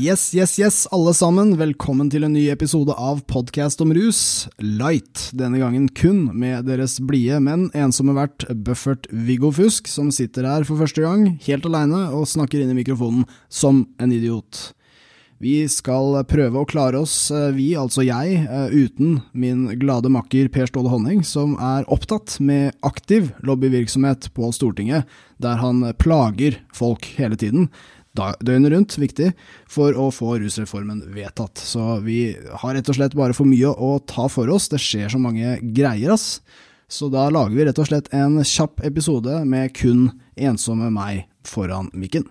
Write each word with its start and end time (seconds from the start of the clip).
Yes, 0.00 0.34
yes, 0.34 0.58
yes, 0.58 0.76
alle 0.94 1.12
sammen. 1.12 1.50
Velkommen 1.60 2.08
til 2.08 2.24
en 2.24 2.32
ny 2.32 2.46
episode 2.48 2.94
av 2.96 3.18
Podcast 3.28 3.82
om 3.84 3.90
rus. 3.92 4.22
Light, 4.56 5.26
denne 5.36 5.60
gangen 5.60 5.90
kun 5.92 6.22
med 6.40 6.70
deres 6.70 6.94
blide, 7.04 7.36
men 7.44 7.66
ensomme 7.76 8.14
vert 8.16 8.46
Buffert 8.64 9.10
Viggo 9.12 9.50
Fusk, 9.52 9.90
som 9.92 10.08
sitter 10.14 10.48
her 10.48 10.64
for 10.64 10.80
første 10.80 11.04
gang, 11.04 11.34
helt 11.44 11.68
aleine, 11.68 12.06
og 12.16 12.30
snakker 12.32 12.62
inn 12.62 12.72
i 12.72 12.78
mikrofonen 12.80 13.28
som 13.52 13.90
en 14.00 14.16
idiot. 14.16 14.70
Vi 15.40 15.66
skal 15.72 16.18
prøve 16.28 16.62
å 16.62 16.68
klare 16.68 17.04
oss, 17.04 17.30
eh, 17.32 17.50
vi, 17.56 17.70
altså 17.76 18.04
jeg, 18.04 18.40
eh, 18.44 18.72
uten 18.72 19.22
min 19.32 19.68
glade 19.80 20.08
makker 20.12 20.48
Per 20.52 20.68
Ståle 20.68 20.92
Honning, 20.92 21.22
som 21.24 21.58
er 21.60 21.84
opptatt 21.92 22.40
med 22.40 22.72
aktiv 22.84 23.34
lobbyvirksomhet 23.44 24.32
på 24.32 24.48
Stortinget, 24.52 25.04
der 25.40 25.56
han 25.60 25.80
plager 26.00 26.56
folk 26.76 27.04
hele 27.16 27.36
tiden 27.36 27.68
døgnet 28.16 28.72
rundt, 28.72 28.96
viktig, 28.98 29.30
for 29.70 29.94
å 29.94 30.08
få 30.14 30.38
rusreformen 30.42 31.04
vedtatt. 31.14 31.60
Så 31.62 32.00
vi 32.04 32.34
har 32.62 32.74
rett 32.74 32.90
og 32.90 32.98
slett 32.98 33.16
bare 33.18 33.36
for 33.36 33.48
mye 33.48 33.70
å 33.70 33.98
ta 34.06 34.26
for 34.32 34.50
oss, 34.50 34.68
det 34.72 34.82
skjer 34.82 35.12
så 35.12 35.20
mange 35.22 35.58
greier, 35.76 36.14
ass. 36.16 36.40
Så 36.90 37.06
da 37.12 37.28
lager 37.30 37.54
vi 37.54 37.68
rett 37.68 37.78
og 37.78 37.86
slett 37.86 38.10
en 38.16 38.40
kjapp 38.42 38.82
episode 38.86 39.44
med 39.46 39.70
kun 39.78 40.08
ensomme 40.34 40.90
meg 40.90 41.28
foran 41.46 41.92
mikken. 41.94 42.26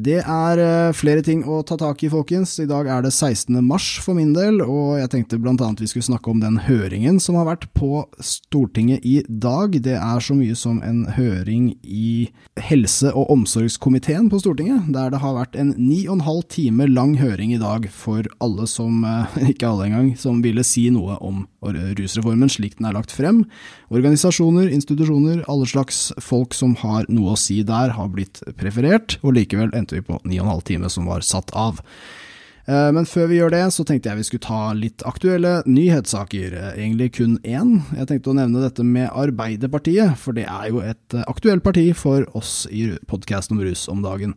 Det 0.00 0.20
er 0.22 0.60
eh, 0.62 0.92
flere 0.96 1.20
ting 1.24 1.42
å 1.44 1.58
ta 1.66 1.76
tak 1.80 2.00
i, 2.06 2.08
folkens. 2.12 2.54
I 2.62 2.68
dag 2.70 2.88
er 2.88 3.02
det 3.04 3.10
16. 3.10 3.58
mars 3.66 3.88
for 4.00 4.16
min 4.16 4.30
del, 4.32 4.62
og 4.62 4.96
jeg 5.00 5.10
tenkte 5.12 5.40
blant 5.42 5.60
annet 5.60 5.82
vi 5.82 5.88
skulle 5.90 6.06
snakke 6.06 6.30
om 6.32 6.40
den 6.40 6.56
høringen 6.64 7.18
som 7.20 7.36
har 7.36 7.48
vært 7.50 7.66
på 7.76 8.04
Stortinget 8.24 9.04
i 9.04 9.18
dag. 9.28 9.76
Det 9.84 9.98
er 9.98 10.24
så 10.24 10.36
mye 10.38 10.56
som 10.56 10.78
en 10.86 11.02
høring 11.18 11.74
i 11.82 12.30
helse- 12.70 13.12
og 13.12 13.32
omsorgskomiteen 13.34 14.30
på 14.32 14.40
Stortinget, 14.40 14.88
der 14.94 15.12
det 15.12 15.20
har 15.20 15.36
vært 15.36 15.58
en 15.60 15.74
ni 15.76 16.06
og 16.06 16.20
en 16.20 16.26
halv 16.28 16.46
time 16.54 16.88
lang 16.88 17.18
høring 17.20 17.52
i 17.52 17.60
dag 17.60 17.90
for 17.92 18.24
alle 18.40 18.70
som, 18.70 19.04
eh, 19.04 19.36
ikke 19.52 19.68
alle 19.68 19.90
engang, 19.90 20.14
som 20.16 20.40
ville 20.46 20.64
si 20.64 20.88
noe 20.94 21.18
om 21.20 21.44
rusreformen 21.60 22.48
slik 22.48 22.78
den 22.78 22.88
er 22.88 22.96
lagt 22.96 23.12
frem. 23.12 23.42
Organisasjoner, 23.92 24.70
institusjoner, 24.72 25.42
alle 25.50 25.68
slags 25.68 26.08
folk 26.22 26.56
som 26.56 26.72
har 26.80 27.04
noe 27.12 27.34
å 27.34 27.40
si 27.40 27.60
der, 27.66 27.92
har 27.98 28.08
blitt 28.14 28.40
preferert, 28.56 29.18
og 29.20 29.36
likevel 29.36 29.74
endte 29.76 29.89
vi 29.94 30.04
på 30.06 30.20
9 30.24 30.42
12 30.46 30.66
timer 30.72 30.92
som 30.92 31.08
var 31.10 31.24
satt 31.26 31.52
av. 31.56 31.80
Eh, 32.70 32.90
men 32.94 33.08
før 33.08 33.30
vi 33.30 33.38
gjør 33.40 33.54
det, 33.54 33.62
så 33.74 33.84
tenkte 33.86 34.10
jeg 34.10 34.20
vi 34.20 34.26
skulle 34.28 34.46
ta 34.46 34.60
litt 34.76 35.04
aktuelle 35.08 35.60
nyhetssaker. 35.66 36.56
Eh, 36.56 36.74
egentlig 36.82 37.10
kun 37.16 37.38
én. 37.42 37.78
Jeg 37.96 38.10
tenkte 38.10 38.32
å 38.32 38.36
nevne 38.36 38.62
dette 38.64 38.84
med 38.86 39.08
Arbeiderpartiet, 39.10 40.18
for 40.20 40.36
det 40.36 40.46
er 40.46 40.68
jo 40.70 40.82
et 40.84 41.16
eh, 41.16 41.26
aktuelt 41.30 41.64
parti 41.66 41.88
for 41.96 42.28
oss 42.38 42.64
i 42.70 42.90
podkasten 43.10 43.58
om 43.58 43.64
rus 43.64 43.86
om 43.90 44.04
dagen. 44.06 44.36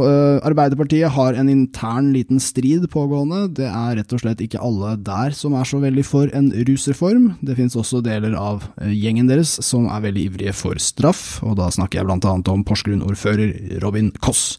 Arbeiderpartiet 0.00 1.12
har 1.12 1.36
en 1.36 1.50
intern 1.52 2.12
liten 2.14 2.40
strid 2.40 2.86
pågående. 2.90 3.44
Det 3.58 3.68
er 3.68 3.98
rett 3.98 4.14
og 4.16 4.22
slett 4.22 4.40
ikke 4.40 4.62
alle 4.62 4.94
der 4.96 5.36
som 5.36 5.52
er 5.58 5.68
så 5.68 5.82
veldig 5.82 6.04
for 6.08 6.32
en 6.32 6.48
rusreform. 6.68 7.34
Det 7.44 7.58
finnes 7.58 7.76
også 7.76 8.00
deler 8.04 8.32
av 8.38 8.64
gjengen 8.88 9.28
deres 9.28 9.58
som 9.60 9.90
er 9.92 10.06
veldig 10.08 10.24
ivrige 10.30 10.56
for 10.56 10.80
straff, 10.80 11.42
og 11.44 11.58
da 11.60 11.68
snakker 11.72 12.00
jeg 12.00 12.08
blant 12.08 12.24
annet 12.24 12.48
om 12.48 12.64
Porsgrunn-ordfører 12.64 13.78
Robin 13.84 14.10
Koss. 14.24 14.56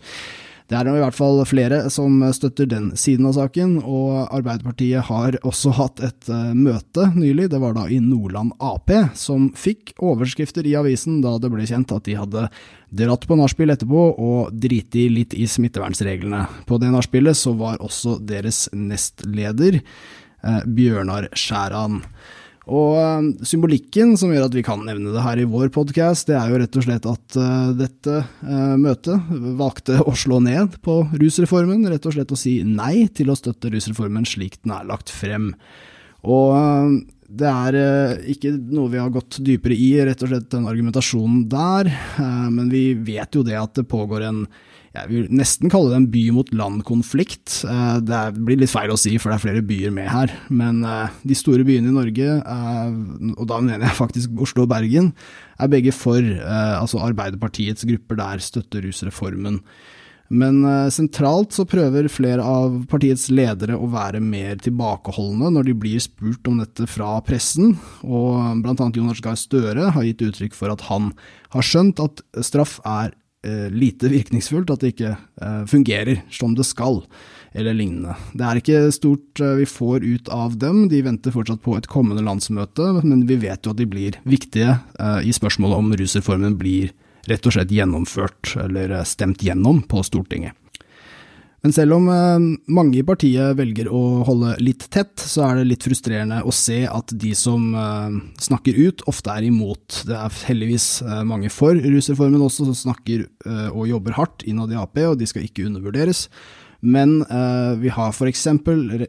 Det 0.72 0.78
er 0.80 0.88
i 0.88 1.02
hvert 1.02 1.18
fall 1.18 1.42
flere 1.48 1.82
som 1.92 2.22
støtter 2.34 2.70
den 2.72 2.92
siden 3.00 3.28
av 3.28 3.36
saken, 3.36 3.76
og 3.84 4.30
Arbeiderpartiet 4.34 5.06
har 5.10 5.36
også 5.44 5.74
hatt 5.76 6.00
et 6.06 6.30
uh, 6.32 6.54
møte 6.56 7.10
nylig, 7.18 7.50
det 7.52 7.60
var 7.62 7.76
da 7.76 7.84
i 7.92 8.00
Nordland 8.04 8.56
Ap, 8.64 8.92
som 9.20 9.50
fikk 9.60 9.94
overskrifter 10.00 10.66
i 10.70 10.78
avisen 10.80 11.20
da 11.24 11.36
det 11.42 11.52
ble 11.52 11.68
kjent 11.68 11.92
at 11.96 12.08
de 12.08 12.16
hadde 12.20 12.48
dratt 12.94 13.28
på 13.28 13.38
nachspiel 13.40 13.74
etterpå 13.74 14.06
og 14.22 14.54
driti 14.56 15.10
litt 15.12 15.36
i 15.36 15.50
smittevernsreglene. 15.50 16.46
På 16.70 16.80
det 16.82 16.94
nachspielet 16.94 17.38
så 17.38 17.56
var 17.60 17.84
også 17.84 18.20
deres 18.24 18.66
nestleder, 18.72 19.82
uh, 20.48 20.64
Bjørnar 20.64 21.28
Skjæran. 21.36 22.02
Og 22.64 22.96
um, 22.96 23.26
symbolikken 23.44 24.14
som 24.20 24.32
gjør 24.32 24.46
at 24.48 24.54
vi 24.56 24.64
kan 24.64 24.86
nevne 24.88 25.12
det 25.12 25.24
her 25.26 25.42
i 25.42 25.48
vår 25.50 25.68
podkast, 25.76 26.30
det 26.30 26.38
er 26.40 26.48
jo 26.48 26.60
rett 26.62 26.78
og 26.80 26.86
slett 26.86 27.08
at 27.12 27.36
uh, 27.36 27.72
dette 27.76 28.22
uh, 28.24 28.76
møtet 28.80 29.34
valgte 29.60 30.00
å 30.00 30.14
slå 30.16 30.40
ned 30.46 30.78
på 30.86 31.02
rusreformen, 31.12 31.84
rett 31.92 32.08
og 32.08 32.16
slett 32.16 32.32
å 32.32 32.40
si 32.40 32.62
nei 32.64 33.10
til 33.12 33.34
å 33.34 33.36
støtte 33.36 33.74
rusreformen 33.74 34.24
slik 34.28 34.62
den 34.62 34.78
er 34.78 34.88
lagt 34.88 35.12
frem. 35.12 35.52
Og 36.24 36.56
uh, 36.56 36.96
det 37.28 37.52
er 37.52 37.80
uh, 37.84 38.16
ikke 38.32 38.54
noe 38.56 38.94
vi 38.96 39.02
har 39.04 39.12
gått 39.12 39.42
dypere 39.44 39.76
i, 39.76 39.98
rett 40.08 40.24
og 40.24 40.32
slett 40.32 40.48
den 40.56 40.70
argumentasjonen 40.72 41.44
der, 41.52 41.92
men 42.48 42.72
vi 42.72 42.94
vet 42.96 43.36
jo 43.36 43.44
det 43.44 43.60
at 43.60 43.76
det 43.76 43.90
pågår 43.92 44.30
en 44.30 44.46
jeg 44.94 45.10
vil 45.10 45.30
nesten 45.34 45.72
kalle 45.74 45.90
det 45.90 45.98
en 45.98 46.12
by 46.14 46.22
mot 46.36 46.50
land-konflikt. 46.54 47.64
Eh, 47.66 47.96
det 48.06 48.20
blir 48.38 48.60
litt 48.62 48.70
feil 48.70 48.94
å 48.94 48.98
si, 49.00 49.16
for 49.18 49.32
det 49.32 49.40
er 49.40 49.46
flere 49.48 49.64
byer 49.66 49.94
med 49.96 50.06
her. 50.12 50.34
Men 50.54 50.84
eh, 50.86 51.16
de 51.26 51.38
store 51.38 51.66
byene 51.66 51.90
i 51.90 51.96
Norge, 51.96 52.36
eh, 52.38 52.92
og 53.34 53.48
da 53.50 53.58
mener 53.64 53.88
jeg 53.88 53.98
faktisk 53.98 54.44
Oslo 54.46 54.68
og 54.68 54.70
Bergen, 54.76 55.10
er 55.58 55.72
begge 55.72 55.94
for. 55.96 56.22
Altså 56.22 57.02
Arbeiderpartiets 57.02 57.86
grupper 57.88 58.18
der 58.20 58.42
støtter 58.44 58.86
rusreformen. 58.86 59.62
Men 60.34 60.64
sentralt 60.90 61.54
så 61.54 61.66
prøver 61.70 62.08
flere 62.10 62.42
av 62.42 62.80
partiets 62.90 63.28
ledere 63.30 63.78
å 63.78 63.90
være 63.92 64.22
mer 64.24 64.58
tilbakeholdne 64.66 65.52
når 65.54 65.68
de 65.68 65.76
blir 65.78 66.02
spurt 66.02 66.50
om 66.50 66.58
dette 66.64 66.88
fra 66.90 67.20
pressen, 67.26 67.76
og 68.02 68.66
annet 68.66 68.98
Jonas 68.98 69.22
Gahr 69.22 69.38
Støre 69.38 69.92
har 69.94 70.08
gitt 70.08 70.26
uttrykk 70.26 70.58
for 70.58 70.74
at 70.74 70.88
han 70.90 71.12
har 71.54 71.68
skjønt 71.70 72.02
at 72.02 72.24
straff 72.42 72.80
er 72.82 73.14
lite 73.74 74.10
virkningsfullt, 74.12 74.72
at 74.72 74.84
det 74.84 74.94
ikke 74.94 75.14
eh, 75.14 75.62
fungerer 75.70 76.22
som 76.32 76.56
det 76.56 76.66
skal, 76.68 77.02
eller 77.54 77.76
lignende. 77.78 78.16
Det 78.34 78.48
er 78.48 78.62
ikke 78.62 78.82
stort 78.96 79.44
eh, 79.44 79.58
vi 79.60 79.68
får 79.70 80.06
ut 80.08 80.32
av 80.34 80.58
dem, 80.62 80.88
de 80.92 81.04
venter 81.06 81.36
fortsatt 81.36 81.64
på 81.66 81.76
et 81.78 81.90
kommende 81.92 82.24
landsmøte, 82.26 82.90
men 83.04 83.26
vi 83.30 83.40
vet 83.44 83.66
jo 83.66 83.76
at 83.76 83.82
de 83.82 83.90
blir 83.90 84.20
viktige 84.24 84.78
i 85.24 85.34
spørsmålet 85.36 85.84
om 85.84 85.94
rusreformen 86.00 86.58
blir 86.60 86.94
rett 87.30 87.46
og 87.48 87.56
slett 87.56 87.72
gjennomført, 87.72 88.56
eller 88.64 88.96
stemt 89.08 89.44
gjennom, 89.44 89.84
på 89.88 90.04
Stortinget. 90.04 90.58
Men 91.64 91.72
selv 91.72 91.96
om 91.96 92.10
eh, 92.12 92.46
mange 92.76 92.98
i 93.00 93.06
partiet 93.08 93.56
velger 93.56 93.88
å 93.88 94.02
holde 94.28 94.58
litt 94.60 94.84
tett, 94.92 95.16
så 95.16 95.46
er 95.46 95.62
det 95.62 95.70
litt 95.70 95.86
frustrerende 95.88 96.42
å 96.44 96.52
se 96.52 96.82
at 96.90 97.14
de 97.16 97.32
som 97.40 97.70
eh, 97.72 98.18
snakker 98.44 98.76
ut, 98.82 99.06
ofte 99.08 99.32
er 99.32 99.48
imot. 99.48 100.02
Det 100.10 100.18
er 100.18 100.42
heldigvis 100.50 100.88
eh, 101.06 101.22
mange 101.30 101.52
for 101.54 101.80
rusreformen 101.80 102.44
også, 102.44 102.68
som 102.68 102.76
snakker 102.82 103.30
og 103.72 103.88
jobber 103.88 104.18
hardt 104.18 104.44
innad 104.48 104.74
i 104.74 104.78
Ap, 104.80 105.00
og 105.08 105.16
de 105.20 105.28
skal 105.30 105.48
ikke 105.48 105.70
undervurderes. 105.70 106.28
Men 106.84 107.22
vi 107.80 107.92
har 107.96 108.12
for 108.12 108.28
eksempel 108.28 109.06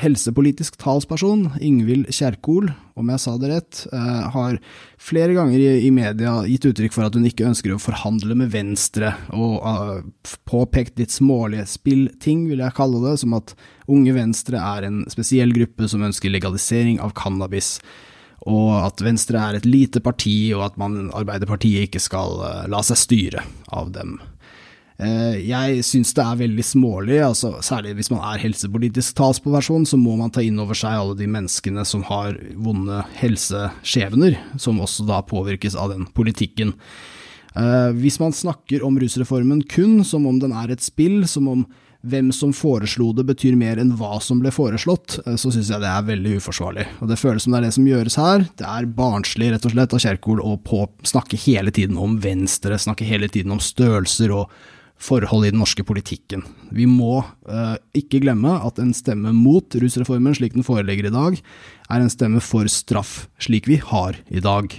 helsepolitisk 0.00 0.76
talsperson 0.80 1.46
Ingvild 1.64 2.10
Kjerkol, 2.14 2.68
om 2.96 3.12
jeg 3.12 3.22
sa 3.22 3.34
det 3.40 3.50
rett, 3.50 3.82
uh, 3.92 4.26
har 4.34 4.58
flere 5.02 5.36
ganger 5.36 5.60
i, 5.60 5.90
media 5.94 6.38
gitt 6.48 6.68
uttrykk 6.70 6.94
for 6.94 7.06
at 7.06 7.16
hun 7.16 7.26
ikke 7.28 7.46
ønsker 7.48 7.74
å 7.74 7.80
forhandle 7.82 8.36
med 8.38 8.52
Venstre, 8.54 9.14
og 9.36 10.10
påpekt 10.48 11.00
litt 11.00 11.14
smålige 11.14 11.66
spillting, 11.70 12.46
vil 12.50 12.64
jeg 12.64 12.76
kalle 12.76 13.02
det, 13.04 13.16
som 13.22 13.36
at 13.38 13.56
Unge 13.86 14.16
Venstre 14.16 14.60
er 14.60 14.88
en 14.88 15.04
spesiell 15.12 15.54
gruppe 15.56 15.88
som 15.90 16.04
ønsker 16.06 16.32
legalisering 16.32 17.00
av 17.02 17.14
cannabis 17.16 17.76
og 18.46 18.70
at 18.78 19.02
Venstre 19.02 19.40
er 19.42 19.56
et 19.58 19.66
lite 19.66 19.98
parti, 20.04 20.52
og 20.54 20.68
at 20.68 20.76
man, 20.78 21.08
Arbeiderpartiet 21.16 21.88
ikke 21.88 22.02
skal 22.02 22.36
la 22.70 22.82
seg 22.86 23.00
styre 23.00 23.42
av 23.74 23.90
dem. 23.96 24.20
Eh, 24.96 25.42
jeg 25.44 25.82
syns 25.84 26.14
det 26.16 26.24
er 26.24 26.38
veldig 26.40 26.64
smålig, 26.64 27.18
altså, 27.20 27.50
særlig 27.64 27.98
hvis 27.98 28.08
man 28.14 28.22
er 28.24 28.40
helsepolitisk 28.40 29.18
talsperson, 29.18 29.84
så 29.84 29.98
må 30.00 30.14
man 30.16 30.32
ta 30.32 30.40
inn 30.44 30.60
over 30.62 30.78
seg 30.78 30.96
alle 30.96 31.18
de 31.18 31.28
menneskene 31.28 31.84
som 31.84 32.06
har 32.08 32.38
vonde 32.56 33.02
helseskjebner, 33.20 34.38
som 34.60 34.80
også 34.80 35.04
da 35.08 35.20
påvirkes 35.26 35.76
av 35.76 35.92
den 35.92 36.08
politikken. 36.16 36.72
Eh, 37.56 37.90
hvis 37.96 38.16
man 38.20 38.32
snakker 38.36 38.84
om 38.84 38.96
rusreformen 39.00 39.66
kun 39.68 40.00
som 40.04 40.24
om 40.28 40.40
den 40.40 40.56
er 40.56 40.72
et 40.72 40.84
spill, 40.84 41.26
som 41.28 41.48
om 41.52 41.66
hvem 42.06 42.28
som 42.34 42.52
foreslo 42.54 43.08
det 43.16 43.24
betyr 43.26 43.56
mer 43.58 43.80
enn 43.82 43.94
hva 43.98 44.20
som 44.22 44.38
ble 44.40 44.52
foreslått, 44.54 45.18
eh, 45.26 45.36
så 45.36 45.52
syns 45.52 45.74
jeg 45.74 45.82
det 45.82 45.90
er 45.92 46.08
veldig 46.08 46.38
uforsvarlig. 46.40 46.86
Og 47.02 47.10
det 47.10 47.18
føles 47.20 47.44
som 47.44 47.52
det 47.52 47.60
er 47.60 47.66
det 47.68 47.74
som 47.76 47.90
gjøres 47.90 48.16
her. 48.20 48.46
Det 48.56 48.64
er 48.64 48.88
barnslig, 48.96 49.50
rett 49.52 49.68
og 49.68 49.76
slett, 49.76 49.92
av 49.92 50.00
Kjerkol 50.06 50.40
å 50.40 50.56
snakke 51.04 51.40
hele 51.44 51.74
tiden 51.74 52.00
om 52.00 52.16
Venstre, 52.24 52.80
snakke 52.80 53.04
hele 53.04 53.28
tiden 53.28 53.52
om 53.52 53.60
størrelser 53.60 54.32
og 54.32 54.56
forhold 54.96 55.46
i 55.46 55.52
den 55.52 55.60
norske 55.60 55.84
politikken. 55.86 56.42
Vi 56.74 56.86
må 56.88 57.20
uh, 57.20 57.76
ikke 57.96 58.22
glemme 58.24 58.56
at 58.64 58.80
en 58.82 58.94
stemme 58.96 59.32
mot 59.36 59.76
rusreformen 59.76 60.36
slik 60.36 60.56
den 60.56 60.66
foreligger 60.66 61.10
i 61.10 61.14
dag, 61.14 61.40
er 61.90 62.02
en 62.02 62.12
stemme 62.12 62.42
for 62.44 62.68
straff 62.72 63.26
slik 63.42 63.68
vi 63.70 63.78
har 63.82 64.18
i 64.32 64.42
dag. 64.44 64.72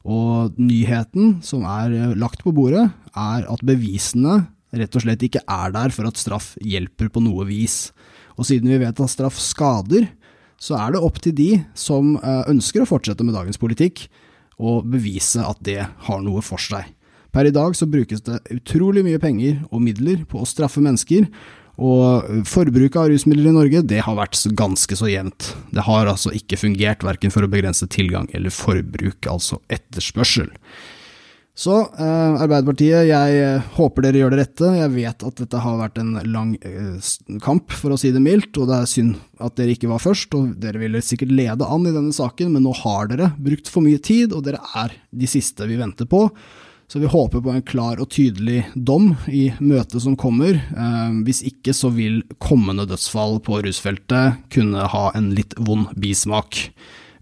Og 0.00 0.56
nyheten 0.58 1.38
som 1.44 1.66
er 1.68 1.92
eh, 1.92 2.14
lagt 2.16 2.40
på 2.40 2.54
bordet, 2.56 2.86
er 3.12 3.44
at 3.44 3.64
bevisene 3.68 4.46
rett 4.72 4.94
og 4.96 5.04
slett 5.04 5.24
ikke 5.26 5.42
er 5.44 5.74
der 5.74 5.92
for 5.92 6.08
at 6.08 6.20
straff 6.20 6.54
hjelper 6.64 7.10
på 7.12 7.20
noe 7.20 7.44
vis. 7.48 7.90
Og 8.38 8.48
siden 8.48 8.70
vi 8.72 8.80
vet 8.80 8.96
at 8.96 9.12
straff 9.12 9.36
skader, 9.40 10.08
så 10.60 10.78
er 10.80 10.94
det 10.94 11.02
opp 11.04 11.20
til 11.20 11.34
de 11.36 11.50
som 11.76 12.14
uh, 12.20 12.44
ønsker 12.48 12.84
å 12.84 12.88
fortsette 12.88 13.24
med 13.26 13.36
dagens 13.36 13.60
politikk, 13.60 14.06
å 14.60 14.80
bevise 14.84 15.44
at 15.44 15.60
det 15.64 15.82
har 15.84 16.24
noe 16.24 16.42
for 16.44 16.60
seg. 16.60 16.88
Per 17.30 17.46
i 17.46 17.54
dag 17.54 17.76
så 17.78 17.86
brukes 17.86 18.24
det 18.26 18.40
utrolig 18.50 19.04
mye 19.06 19.20
penger 19.22 19.60
og 19.70 19.82
midler 19.84 20.24
på 20.28 20.42
å 20.42 20.48
straffe 20.48 20.82
mennesker, 20.84 21.28
Og 21.80 22.44
forbruket 22.44 22.98
av 23.00 23.08
rusmidler 23.08 23.48
i 23.48 23.56
Norge 23.56 23.80
det 23.88 24.02
har 24.04 24.16
vært 24.18 24.36
ganske 24.52 24.96
så 24.98 25.08
jevnt. 25.08 25.54
Det 25.72 25.86
har 25.86 26.10
altså 26.10 26.28
ikke 26.36 26.58
fungert 26.60 27.06
verken 27.06 27.32
for 27.32 27.46
å 27.46 27.48
begrense 27.48 27.88
tilgang 27.88 28.28
eller 28.36 28.52
forbruk, 28.52 29.24
altså 29.30 29.62
etterspørsel. 29.72 30.50
Så 31.60 31.74
eh, 31.82 32.36
Arbeiderpartiet, 32.40 33.08
jeg 33.10 33.40
eh, 33.42 33.64
håper 33.76 34.06
dere 34.06 34.20
gjør 34.22 34.32
det 34.32 34.38
rette. 34.42 34.68
Jeg 34.78 34.92
vet 34.94 35.24
at 35.28 35.42
dette 35.42 35.60
har 35.60 35.80
vært 35.80 35.98
en 36.00 36.14
lang 36.30 36.54
eh, 36.60 37.10
kamp, 37.44 37.74
for 37.74 37.92
å 37.92 37.98
si 38.00 38.12
det 38.14 38.22
mildt, 38.24 38.54
og 38.56 38.70
det 38.70 38.78
er 38.78 38.88
synd 38.88 39.18
at 39.42 39.58
dere 39.58 39.74
ikke 39.74 39.90
var 39.90 40.00
først. 40.04 40.36
og 40.38 40.54
Dere 40.62 40.80
ville 40.80 41.02
sikkert 41.04 41.34
lede 41.34 41.68
an 41.68 41.84
i 41.88 41.92
denne 41.92 42.16
saken, 42.16 42.54
men 42.54 42.64
nå 42.64 42.72
har 42.84 43.10
dere 43.10 43.32
brukt 43.36 43.68
for 43.72 43.84
mye 43.84 44.00
tid, 44.00 44.32
og 44.32 44.46
dere 44.46 44.62
er 44.78 44.94
de 45.10 45.28
siste 45.28 45.68
vi 45.68 45.80
venter 45.80 46.08
på. 46.08 46.26
Så 46.92 46.98
vi 46.98 47.06
håper 47.06 47.40
på 47.40 47.50
en 47.54 47.62
klar 47.62 48.00
og 48.02 48.08
tydelig 48.10 48.64
dom 48.74 49.12
i 49.30 49.52
møtet 49.62 50.02
som 50.02 50.16
kommer. 50.18 50.56
Eh, 50.58 51.10
hvis 51.22 51.38
ikke 51.46 51.70
så 51.70 51.86
vil 51.94 52.24
kommende 52.42 52.82
dødsfall 52.90 53.36
på 53.46 53.60
rusfeltet 53.62 54.40
kunne 54.50 54.88
ha 54.90 55.02
en 55.14 55.28
litt 55.36 55.52
vond 55.54 55.92
bismak. 55.94 56.58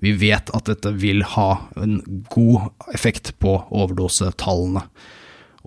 Vi 0.00 0.15
vet 0.17 0.49
at 0.56 0.70
dette 0.70 0.94
vil 0.97 1.20
ha 1.35 1.50
en 1.76 1.99
god 2.32 2.94
effekt 2.97 3.35
på 3.44 3.59
overdosetallene. 3.69 4.87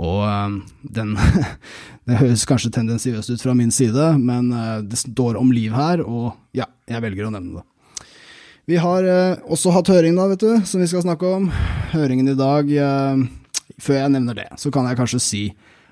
Og 0.02 0.24
eh, 0.26 0.56
den 0.98 1.12
Det 2.10 2.18
høres 2.18 2.48
kanskje 2.50 2.72
tendensiøst 2.74 3.30
ut 3.30 3.44
fra 3.44 3.54
min 3.54 3.70
side, 3.70 4.08
men 4.18 4.50
eh, 4.50 4.80
det 4.82 4.98
står 4.98 5.38
om 5.38 5.52
liv 5.54 5.76
her, 5.78 6.02
og 6.02 6.32
ja, 6.58 6.66
jeg 6.90 7.04
velger 7.06 7.28
å 7.28 7.36
nevne 7.36 7.62
det. 7.62 7.68
Vi 8.72 8.82
har 8.82 9.06
også 9.46 9.76
hatt 9.76 9.94
høring, 9.94 10.18
da, 10.18 10.26
vet 10.32 10.42
du, 10.42 10.66
som 10.66 10.82
vi 10.82 10.90
skal 10.90 11.06
snakke 11.06 11.30
om. 11.38 11.48
Høringen 11.94 12.34
i 12.34 12.36
dag 12.40 12.70
Før 13.82 14.04
jeg 14.04 14.14
nevner 14.14 14.38
det, 14.38 14.50
så 14.62 14.72
kan 14.74 14.88
jeg 14.90 15.00
kanskje 15.00 15.22
si 15.24 15.44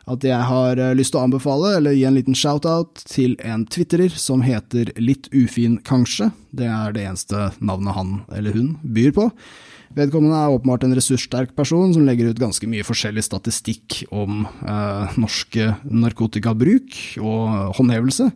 at 0.09 0.25
jeg 0.25 0.41
har 0.50 0.80
eh, 0.81 0.95
lyst 0.97 1.13
til 1.13 1.21
å 1.21 1.25
anbefale, 1.27 1.75
eller 1.77 1.97
gi 1.97 2.06
en 2.07 2.18
liten 2.18 2.38
shout-out, 2.38 3.03
til 3.09 3.36
en 3.45 3.65
twitterer 3.69 4.13
som 4.18 4.44
heter 4.45 4.94
Litt 4.97 5.30
ufin 5.36 5.77
kanskje. 5.86 6.31
Det 6.56 6.69
er 6.69 6.95
det 6.95 7.06
eneste 7.06 7.50
navnet 7.62 7.97
han 7.97 8.15
eller 8.33 8.56
hun 8.56 8.71
byr 8.81 9.13
på. 9.15 9.27
Vedkommende 9.97 10.38
er 10.38 10.53
åpenbart 10.53 10.86
en 10.86 10.94
ressurssterk 10.97 11.56
person 11.57 11.94
som 11.95 12.06
legger 12.06 12.30
ut 12.30 12.41
ganske 12.41 12.68
mye 12.69 12.86
forskjellig 12.86 13.24
statistikk 13.25 14.03
om 14.13 14.44
eh, 14.45 15.15
norske 15.18 15.71
narkotikabruk 15.89 17.00
og 17.21 17.77
håndhevelse. 17.80 18.30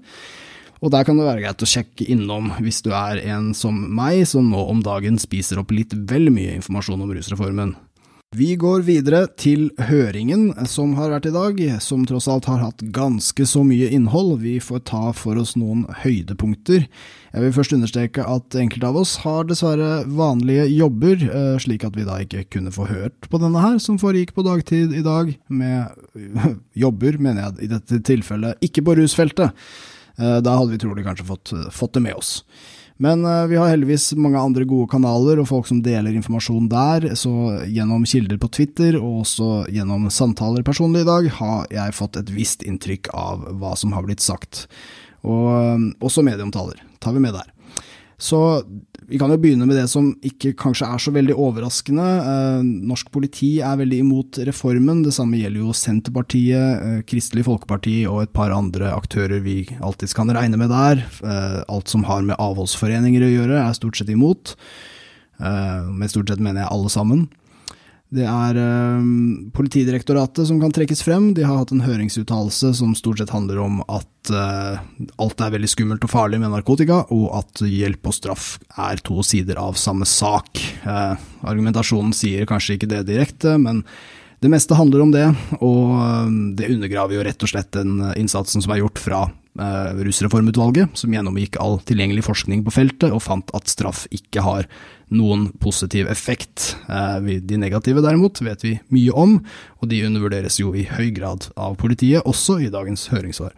Og 0.83 0.91
der 0.91 1.05
kan 1.07 1.15
det 1.15 1.27
være 1.29 1.45
greit 1.45 1.63
å 1.63 1.69
sjekke 1.69 2.09
innom 2.11 2.49
hvis 2.59 2.81
du 2.83 2.89
er 2.91 3.21
en 3.31 3.53
som 3.55 3.77
meg, 3.95 4.25
som 4.27 4.49
nå 4.51 4.65
om 4.73 4.81
dagen 4.83 5.21
spiser 5.21 5.61
opp 5.61 5.71
litt 5.71 5.93
vel 6.09 6.27
mye 6.33 6.57
informasjon 6.57 7.05
om 7.05 7.13
rusreformen. 7.15 7.77
Vi 8.33 8.55
går 8.57 8.81
videre 8.81 9.27
til 9.37 9.67
høringen 9.77 10.47
som 10.65 10.95
har 10.97 11.11
vært 11.11 11.27
i 11.29 11.33
dag, 11.35 11.59
som 11.85 12.01
tross 12.09 12.25
alt 12.31 12.47
har 12.49 12.63
hatt 12.63 12.81
ganske 12.95 13.45
så 13.45 13.61
mye 13.61 13.91
innhold. 13.93 14.39
Vi 14.41 14.55
får 14.57 14.81
ta 14.89 15.11
for 15.13 15.37
oss 15.37 15.51
noen 15.53 15.83
høydepunkter. 16.01 16.87
Jeg 17.29 17.43
vil 17.43 17.53
først 17.53 17.75
understreke 17.77 18.25
at 18.25 18.57
enkelte 18.57 18.89
av 18.89 18.97
oss 19.03 19.19
har 19.21 19.45
dessverre 19.45 20.01
vanlige 20.09 20.65
jobber, 20.71 21.21
eh, 21.21 21.61
slik 21.61 21.85
at 21.85 21.93
vi 21.93 22.07
da 22.09 22.17
ikke 22.25 22.47
kunne 22.57 22.73
få 22.73 22.89
hørt 22.89 23.29
på 23.29 23.37
denne 23.37 23.61
her, 23.61 23.77
som 23.77 24.01
foregikk 24.01 24.33
på 24.33 24.47
dagtid 24.49 24.97
i 24.97 25.05
dag, 25.05 25.35
med 25.53 25.93
jobber, 26.85 27.21
mener 27.21 27.51
jeg 27.51 27.67
i 27.67 27.73
dette 27.75 28.01
tilfellet, 28.01 28.57
ikke 28.65 28.81
på 28.81 28.97
rusfeltet. 28.97 29.53
Eh, 30.17 30.39
da 30.41 30.57
hadde 30.57 30.73
vi 30.73 30.81
trolig 30.81 31.05
kanskje 31.05 31.29
fått, 31.29 31.53
fått 31.69 31.99
det 31.99 32.07
med 32.09 32.17
oss. 32.17 32.39
Men 33.01 33.25
uh, 33.25 33.45
vi 33.49 33.57
har 33.57 33.71
heldigvis 33.71 34.11
mange 34.19 34.39
andre 34.39 34.67
gode 34.69 34.89
kanaler 34.91 35.41
og 35.41 35.49
folk 35.49 35.69
som 35.69 35.81
deler 35.85 36.13
informasjon 36.13 36.69
der, 36.71 37.09
så 37.19 37.31
gjennom 37.65 38.05
kilder 38.09 38.37
på 38.41 38.51
Twitter 38.53 38.97
og 38.99 39.23
også 39.23 39.49
gjennom 39.73 40.09
samtaler 40.13 40.65
personlig 40.65 41.03
i 41.03 41.09
dag 41.09 41.29
har 41.39 41.65
jeg 41.73 41.97
fått 41.97 42.19
et 42.21 42.33
visst 42.35 42.65
inntrykk 42.67 43.09
av 43.17 43.47
hva 43.61 43.73
som 43.79 43.95
har 43.97 44.05
blitt 44.05 44.23
sagt. 44.23 44.67
Og 45.25 45.49
uh, 45.49 45.89
også 46.05 46.25
medieomtaler 46.25 46.83
tar 47.03 47.17
vi 47.17 47.23
med 47.23 47.35
der. 47.35 47.49
Så 48.21 48.39
vi 49.07 49.19
kan 49.19 49.31
jo 49.31 49.37
begynne 49.41 49.65
med 49.67 49.77
det 49.77 49.85
som 49.91 50.11
ikke 50.25 50.53
kanskje 50.59 50.87
er 50.87 51.01
så 51.01 51.13
veldig 51.15 51.35
overraskende. 51.39 52.05
Eh, 52.21 52.61
norsk 52.91 53.11
politi 53.13 53.57
er 53.63 53.79
veldig 53.79 53.99
imot 54.03 54.39
reformen. 54.47 55.03
Det 55.05 55.13
samme 55.15 55.39
gjelder 55.39 55.63
jo 55.63 55.75
Senterpartiet, 55.77 56.83
eh, 56.83 57.01
Kristelig 57.09 57.45
Folkeparti 57.47 57.97
og 58.09 58.23
et 58.23 58.33
par 58.33 58.53
andre 58.55 58.93
aktører 58.93 59.43
vi 59.43 59.63
alltids 59.81 60.15
kan 60.15 60.31
regne 60.31 60.57
med 60.57 60.69
der. 60.69 61.03
Eh, 61.23 61.63
alt 61.67 61.87
som 61.87 62.03
har 62.03 62.21
med 62.21 62.39
avholdsforeninger 62.39 63.21
å 63.21 63.33
gjøre, 63.33 63.61
er 63.61 63.73
stort 63.73 63.97
sett 63.97 64.09
imot. 64.09 64.55
Med 65.43 66.07
stort 66.07 66.29
sett 66.29 66.39
mener 66.39 66.61
jeg 66.61 66.71
alle 66.71 66.89
sammen. 66.89 67.27
Det 68.13 68.25
er 68.29 68.57
um, 68.61 69.49
Politidirektoratet 69.55 70.45
som 70.45 70.59
kan 70.61 70.73
trekkes 70.73 71.01
frem. 71.05 71.31
De 71.33 71.45
har 71.47 71.57
hatt 71.57 71.71
en 71.73 71.81
høringsuttalelse 71.81 72.73
som 72.77 72.93
stort 72.97 73.21
sett 73.21 73.33
handler 73.33 73.63
om 73.63 73.79
at 73.87 74.33
uh, 74.33 74.81
alt 75.23 75.41
er 75.41 75.53
veldig 75.55 75.69
skummelt 75.71 76.05
og 76.05 76.13
farlig 76.13 76.37
med 76.43 76.53
narkotika, 76.53 77.03
og 77.13 77.31
at 77.39 77.63
hjelp 77.65 78.11
og 78.11 78.17
straff 78.17 78.47
er 78.77 79.01
to 79.01 79.25
sider 79.25 79.57
av 79.61 79.79
samme 79.81 80.05
sak. 80.09 80.61
Uh, 80.85 81.15
argumentasjonen 81.41 82.13
sier 82.13 82.45
kanskje 82.49 82.77
ikke 82.77 82.91
det 82.91 83.05
direkte, 83.09 83.57
men 83.57 83.81
det 84.43 84.51
meste 84.51 84.77
handler 84.77 85.05
om 85.05 85.13
det, 85.13 85.25
og 85.63 85.93
uh, 85.97 86.29
det 86.59 86.69
undergraver 86.69 87.17
jo 87.17 87.25
rett 87.25 87.47
og 87.47 87.49
slett 87.55 87.73
den 87.73 87.97
innsatsen 88.13 88.61
som 88.61 88.75
er 88.75 88.83
gjort 88.83 89.01
fra 89.01 89.29
Rusreformutvalget, 89.53 90.95
som 90.97 91.13
gjennomgikk 91.13 91.59
all 91.61 91.75
tilgjengelig 91.85 92.23
forskning 92.25 92.63
på 92.65 92.71
feltet, 92.73 93.11
og 93.13 93.21
fant 93.21 93.51
at 93.53 93.69
straff 93.69 94.07
ikke 94.09 94.41
har 94.41 94.65
noen 95.13 95.47
positiv 95.61 96.09
effekt. 96.11 96.73
Eh, 96.89 97.39
de 97.45 97.59
negative 97.61 98.03
derimot 98.03 98.41
vet 98.43 98.65
vi 98.65 98.75
mye 98.93 99.13
om, 99.13 99.37
og 99.81 99.91
de 99.91 100.03
undervurderes 100.07 100.59
jo 100.61 100.73
i 100.75 100.87
høy 100.89 101.11
grad 101.15 101.49
av 101.55 101.77
politiet, 101.81 102.25
også 102.25 102.59
i 102.63 102.73
dagens 102.73 103.09
høringssvar. 103.13 103.55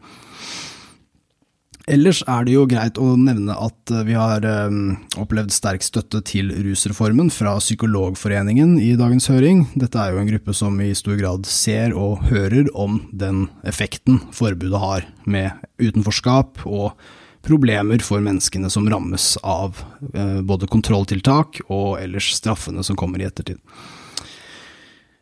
Ellers 1.86 2.24
er 2.26 2.48
det 2.48 2.56
jo 2.56 2.64
greit 2.66 2.98
å 2.98 3.12
nevne 3.20 3.54
at 3.62 3.92
eh, 3.94 4.06
vi 4.08 4.16
har 4.18 4.46
eh, 4.50 4.78
opplevd 5.22 5.54
sterk 5.54 5.86
støtte 5.86 6.24
til 6.26 6.50
rusreformen 6.66 7.30
fra 7.34 7.54
Psykologforeningen 7.62 8.80
i 8.82 8.96
dagens 8.98 9.30
høring. 9.30 9.68
Dette 9.78 10.02
er 10.02 10.16
jo 10.16 10.24
en 10.24 10.32
gruppe 10.32 10.56
som 10.58 10.80
i 10.82 10.90
stor 10.98 11.20
grad 11.20 11.46
ser 11.50 11.94
og 11.94 12.26
hører 12.32 12.72
om 12.74 13.04
den 13.14 13.46
effekten 13.70 14.18
forbudet 14.34 14.82
har 14.82 15.06
med 15.30 15.54
utenforskap 15.78 16.66
og 16.66 16.98
problemer 17.46 18.02
for 18.04 18.24
menneskene 18.24 18.70
som 18.74 18.90
rammes 18.90 19.36
av 19.46 19.78
eh, 20.14 20.42
både 20.42 20.70
kontrolltiltak 20.72 21.62
og 21.68 22.00
ellers 22.02 22.32
straffene 22.36 22.84
som 22.84 22.98
kommer 23.00 23.22
i 23.22 23.28
ettertid. 23.30 23.62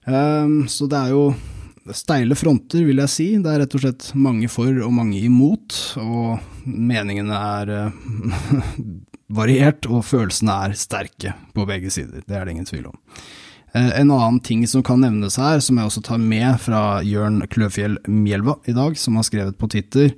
Um, 0.05 0.63
så 0.67 0.87
det 0.91 0.99
er 0.99 1.13
jo 1.13 1.25
steile 1.95 2.35
fronter, 2.39 2.83
vil 2.87 3.01
jeg 3.03 3.11
si. 3.11 3.27
Det 3.43 3.51
er 3.51 3.63
rett 3.63 3.75
og 3.75 3.83
slett 3.83 4.09
mange 4.15 4.49
for 4.51 4.71
og 4.71 4.93
mange 4.95 5.19
imot, 5.23 5.77
og 5.99 6.39
meningene 6.67 7.39
er 7.59 7.73
uh, 7.91 8.57
variert, 9.39 9.87
og 9.91 10.05
følelsene 10.07 10.59
er 10.67 10.77
sterke 10.79 11.35
på 11.55 11.67
begge 11.69 11.91
sider. 11.93 12.23
Det 12.27 12.37
er 12.37 12.45
det 12.45 12.55
ingen 12.55 12.69
tvil 12.69 12.91
om. 12.91 12.99
Uh, 13.73 13.89
en 13.99 14.11
annen 14.13 14.39
ting 14.45 14.67
som 14.69 14.83
kan 14.85 15.01
nevnes 15.01 15.39
her, 15.41 15.59
som 15.63 15.79
jeg 15.79 15.89
også 15.89 16.05
tar 16.05 16.21
med 16.21 16.61
fra 16.61 17.01
Jørn 17.05 17.41
Kløfjell 17.49 17.99
Mjelva 18.07 18.59
i 18.69 18.75
dag, 18.77 18.97
som 18.99 19.17
har 19.17 19.27
skrevet 19.27 19.57
på 19.57 19.69
Twitter, 19.73 20.13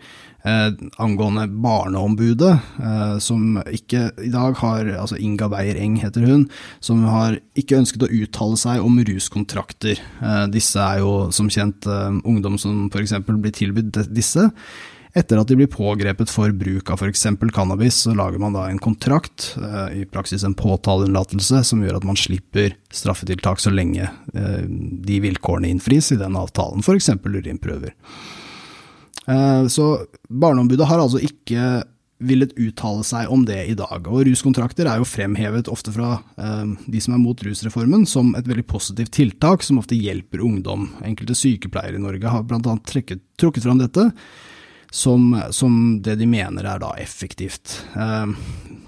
eh, 0.46 0.72
angående 0.98 1.48
Barneombudet, 1.48 2.60
eh, 2.84 3.18
som 3.20 3.60
ikke 3.66 4.10
i 4.24 4.32
dag 4.34 4.58
har 4.62 4.92
Altså 4.96 5.18
Inga 5.20 5.50
Beyer 5.50 5.78
Eng 5.82 5.98
heter 6.02 6.26
hun, 6.26 6.48
som 6.80 7.04
har 7.10 7.40
ikke 7.58 7.80
ønsket 7.82 8.06
å 8.06 8.12
uttale 8.12 8.58
seg 8.60 8.84
om 8.86 9.00
ruskontrakter. 9.08 10.00
Eh, 10.22 10.46
disse 10.54 10.82
er 10.82 11.02
jo 11.04 11.32
som 11.36 11.50
kjent 11.50 11.88
eh, 11.90 12.20
ungdom 12.24 12.60
som 12.62 12.90
f.eks. 12.92 13.18
blir 13.26 13.56
tilbudt 13.56 14.06
disse. 14.14 14.50
Etter 15.16 15.40
at 15.40 15.48
de 15.48 15.56
blir 15.56 15.70
pågrepet 15.72 16.28
for 16.28 16.52
bruk 16.52 16.90
av 16.92 17.00
f.eks. 17.00 17.22
cannabis, 17.56 18.02
så 18.04 18.12
lager 18.12 18.42
man 18.42 18.56
da 18.56 18.66
en 18.68 18.82
kontrakt, 18.84 19.54
eh, 19.56 20.02
i 20.02 20.06
praksis 20.12 20.44
en 20.44 20.58
påtaleunnlatelse, 20.60 21.62
som 21.64 21.84
gjør 21.84 22.02
at 22.02 22.08
man 22.08 22.20
slipper 22.20 22.74
straffetiltak 22.92 23.62
så 23.64 23.72
lenge 23.72 24.04
eh, 24.04 24.64
de 24.68 25.20
vilkårene 25.24 25.70
innfris 25.72 26.12
i 26.12 26.20
den 26.20 26.36
avtalen, 26.36 26.84
f.eks. 26.84 27.14
urinprøver. 27.24 27.94
Eh, 29.26 29.68
så 29.72 29.86
Barneombudet 30.28 30.90
har 30.90 31.00
altså 31.00 31.22
ikke 31.24 31.86
villet 32.20 32.52
uttale 32.60 33.06
seg 33.08 33.32
om 33.32 33.46
det 33.48 33.62
i 33.72 33.78
dag. 33.80 34.10
Og 34.12 34.26
ruskontrakter 34.28 34.90
er 34.90 35.00
jo 35.00 35.08
fremhevet 35.08 35.70
ofte 35.72 35.92
fra 35.92 36.14
de 36.88 37.02
som 37.04 37.14
er 37.14 37.20
mot 37.20 37.44
rusreformen 37.44 38.06
som 38.08 38.32
et 38.40 38.48
veldig 38.48 38.64
positivt 38.72 39.12
tiltak 39.18 39.64
som 39.68 39.82
ofte 39.82 40.00
hjelper 40.00 40.44
ungdom. 40.44 40.88
Enkelte 41.06 41.36
sykepleiere 41.36 42.00
i 42.00 42.04
Norge 42.04 42.32
har 42.32 42.48
bl.a. 42.48 42.78
trukket 42.88 43.68
fram 43.68 43.84
dette 43.84 44.08
som, 44.96 45.42
som, 45.52 46.02
det 46.02 46.16
de 46.16 46.26
mener 46.26 46.64
er 46.64 46.80
da 46.80 46.94
effektivt. 46.96 47.82
Eh, 47.96 48.26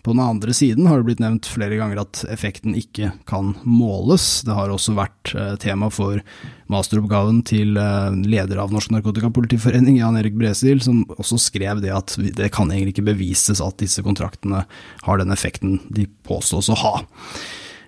på 0.03 0.13
den 0.13 0.21
andre 0.23 0.53
siden 0.55 0.87
har 0.87 1.01
det 1.01 1.07
blitt 1.09 1.19
nevnt 1.19 1.49
flere 1.51 1.75
ganger 1.75 1.99
at 1.99 2.21
effekten 2.31 2.77
ikke 2.79 3.09
kan 3.27 3.49
måles. 3.67 4.39
Det 4.47 4.55
har 4.55 4.71
også 4.71 4.95
vært 4.95 5.33
eh, 5.35 5.57
tema 5.59 5.89
for 5.91 6.23
masteroppgaven 6.71 7.41
til 7.49 7.75
eh, 7.75 8.15
leder 8.23 8.63
av 8.63 8.71
Norsk 8.71 8.95
Narkotikapolitiforening, 8.95 9.99
Jan 9.99 10.15
Erik 10.21 10.39
Bresil, 10.39 10.79
som 10.85 11.03
også 11.17 11.41
skrev 11.49 11.83
det 11.83 11.91
at 11.91 12.15
det 12.39 12.53
kan 12.55 12.71
egentlig 12.71 12.95
ikke 12.95 13.09
bevises 13.11 13.59
at 13.59 13.75
disse 13.83 14.05
kontraktene 14.05 14.63
har 15.03 15.19
den 15.19 15.35
effekten 15.35 15.81
de 15.91 16.07
påstås 16.23 16.71
å 16.71 16.81
ha. 16.85 16.93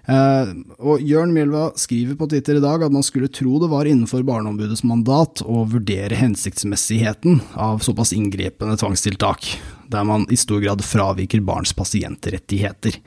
Eh, 0.10 0.52
og 0.82 1.04
Jørn 1.06 1.34
Mjelva 1.36 1.68
skriver 1.78 2.18
på 2.18 2.30
Twitter 2.32 2.58
i 2.58 2.64
dag 2.64 2.82
at 2.86 2.94
man 2.94 3.06
skulle 3.06 3.30
tro 3.30 3.60
det 3.62 3.70
var 3.70 3.90
innenfor 3.90 4.24
Barneombudets 4.26 4.82
mandat 4.88 5.44
å 5.46 5.66
vurdere 5.70 6.18
hensiktsmessigheten 6.18 7.44
av 7.54 7.84
såpass 7.86 8.16
inngripende 8.16 8.80
tvangstiltak, 8.80 9.52
der 9.92 10.08
man 10.10 10.26
i 10.34 10.40
stor 10.40 10.64
grad 10.64 10.82
fraviker 10.86 11.44
barns 11.46 11.76
pasientrettigheter. 11.78 12.98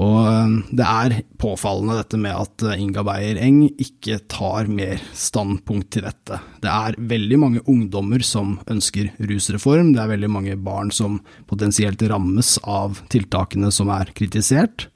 Og 0.00 0.16
eh, 0.26 0.54
det 0.80 0.86
er 0.86 1.16
påfallende 1.38 1.98
dette 2.00 2.18
med 2.18 2.34
at 2.34 2.64
eh, 2.66 2.80
Inga 2.82 3.04
Beyer 3.06 3.38
Eng 3.44 3.60
ikke 3.70 4.18
tar 4.30 4.70
mer 4.70 5.02
standpunkt 5.14 5.92
til 5.94 6.06
dette. 6.08 6.40
Det 6.64 6.72
er 6.72 6.98
veldig 6.98 7.40
mange 7.42 7.62
ungdommer 7.70 8.24
som 8.26 8.56
ønsker 8.70 9.12
rusreform, 9.28 9.92
det 9.94 10.02
er 10.02 10.14
veldig 10.16 10.32
mange 10.32 10.56
barn 10.56 10.90
som 10.94 11.20
potensielt 11.50 12.02
rammes 12.10 12.56
av 12.64 13.04
tiltakene 13.12 13.70
som 13.74 13.92
er 13.92 14.10
kritisert. 14.16 14.88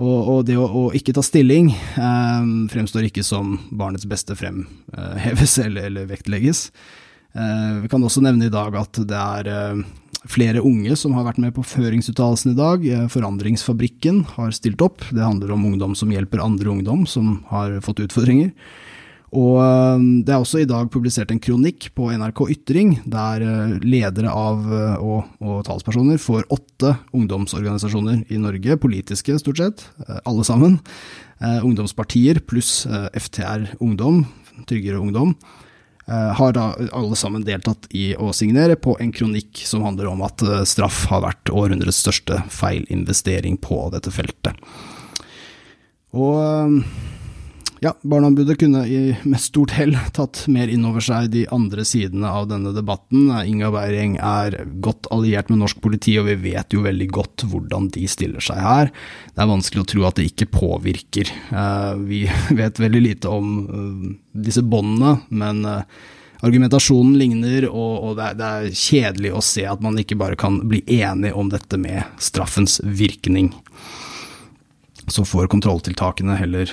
Og, 0.00 0.28
og 0.32 0.44
det 0.48 0.56
å, 0.56 0.64
å, 0.64 0.82
ikke 0.96 1.12
ta 1.12 1.20
stilling 1.24 1.68
eh, 1.74 2.44
fremstår 2.72 3.10
ikke 3.10 3.24
som 3.26 3.58
barnets 3.76 4.08
beste 4.08 4.36
fremheves 4.38 5.58
eller, 5.60 5.90
eller 5.90 6.08
vektlegges. 6.08 6.70
Eh, 7.36 7.82
vi 7.84 7.90
kan 7.92 8.04
også 8.04 8.22
nevne 8.24 8.48
i 8.48 8.52
dag 8.52 8.76
at 8.80 9.02
det 9.08 9.18
er 9.18 9.50
eh, 9.52 9.82
flere 10.28 10.62
unge 10.64 10.96
som 10.96 11.16
har 11.16 11.26
vært 11.26 11.40
med 11.42 11.54
på 11.56 11.64
føringsuttalelsen 11.66 12.54
i 12.54 12.58
dag. 12.58 12.86
Eh, 12.86 13.04
Forandringsfabrikken 13.12 14.22
har 14.36 14.52
stilt 14.56 14.80
opp. 14.84 15.04
Det 15.10 15.24
handler 15.24 15.52
om 15.54 15.68
ungdom 15.72 15.96
som 15.98 16.12
hjelper 16.12 16.44
andre 16.44 16.72
ungdom 16.72 17.04
som 17.08 17.40
har 17.52 17.80
fått 17.84 18.04
utfordringer. 18.06 18.52
Og 19.32 19.56
eh, 19.62 20.04
det 20.26 20.34
er 20.34 20.42
også 20.42 20.62
i 20.62 20.68
dag 20.68 20.90
publisert 20.92 21.32
en 21.32 21.40
kronikk 21.42 21.88
på 21.96 22.10
NRK 22.12 22.44
Ytring, 22.52 22.94
der 23.08 23.44
eh, 23.46 23.74
ledere 23.84 24.32
av 24.32 24.66
og, 25.00 25.32
og 25.40 25.64
talspersoner 25.68 26.20
for 26.20 26.46
åtte 26.52 26.94
ungdomsorganisasjoner 27.16 28.26
i 28.28 28.40
Norge, 28.42 28.78
politiske 28.82 29.38
stort 29.40 29.62
sett, 29.62 29.84
alle 30.28 30.44
sammen, 30.46 30.78
ungdomspartier 31.42 32.38
pluss 32.46 32.84
FTR 33.18 33.64
Ungdom, 33.82 34.20
Tryggere 34.68 35.00
Ungdom, 35.02 35.32
har 36.06 36.54
da 36.54 36.68
alle 36.94 37.18
sammen 37.18 37.42
deltatt 37.46 37.88
i 37.94 38.12
å 38.14 38.30
signere 38.36 38.76
på 38.78 38.94
en 39.02 39.10
kronikk 39.14 39.62
som 39.66 39.82
handler 39.86 40.10
om 40.10 40.22
at 40.26 40.42
straff 40.68 41.04
har 41.10 41.24
vært 41.24 41.50
århundrets 41.50 42.02
største 42.04 42.42
feilinvestering 42.52 43.58
på 43.62 43.84
dette 43.94 44.12
feltet. 44.14 44.58
Og 46.12 46.36
eh, 46.44 47.21
ja, 47.82 47.90
Barneombudet 48.06 48.60
kunne 48.60 48.84
med 49.26 49.40
stort 49.42 49.72
hell 49.74 49.96
tatt 50.14 50.44
mer 50.46 50.70
inn 50.70 50.84
over 50.86 51.02
seg 51.02 51.32
de 51.32 51.40
andre 51.50 51.82
sidene 51.82 52.28
av 52.30 52.46
denne 52.46 52.70
debatten. 52.76 53.26
Inga 53.42 53.72
Beiring 53.74 54.14
er 54.22 54.54
godt 54.84 55.08
alliert 55.10 55.50
med 55.50 55.58
norsk 55.64 55.80
politi, 55.82 56.14
og 56.20 56.28
vi 56.28 56.36
vet 56.52 56.76
jo 56.76 56.84
veldig 56.84 57.08
godt 57.10 57.42
hvordan 57.50 57.88
de 57.96 58.04
stiller 58.06 58.44
seg 58.44 58.60
her. 58.62 58.92
Det 59.34 59.42
er 59.42 59.50
vanskelig 59.50 59.82
å 59.82 59.88
tro 59.94 60.04
at 60.06 60.20
det 60.20 60.28
ikke 60.30 60.52
påvirker. 60.54 61.32
Eh, 61.50 61.90
vi 62.06 62.20
vet 62.60 62.78
veldig 62.78 63.02
lite 63.02 63.34
om 63.34 63.50
eh, 63.66 64.06
disse 64.46 64.62
båndene, 64.62 65.16
men 65.34 65.66
eh, 65.66 66.06
argumentasjonen 66.46 67.18
ligner, 67.18 67.66
og, 67.66 68.14
det, 68.20 68.46
er, 68.46 68.70
kjedelig 68.70 69.34
å 69.34 69.42
se 69.42 69.66
at 69.66 69.82
man 69.82 69.98
ikke 69.98 70.20
bare 70.22 70.38
kan 70.38 70.60
bli 70.70 70.84
enig 71.00 71.34
om 71.34 71.50
dette 71.50 71.82
med 71.82 72.06
straffens 72.22 72.78
virkning. 72.86 73.50
Så 75.10 75.26
får 75.26 75.50
kontrolltiltakene 75.50 76.38
heller 76.38 76.70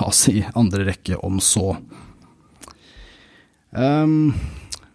tas 0.00 0.24
i 0.32 0.40
andre 0.56 0.88
rekke 0.88 1.20
om 1.20 1.38
så. 1.44 1.74
Um, 3.70 4.32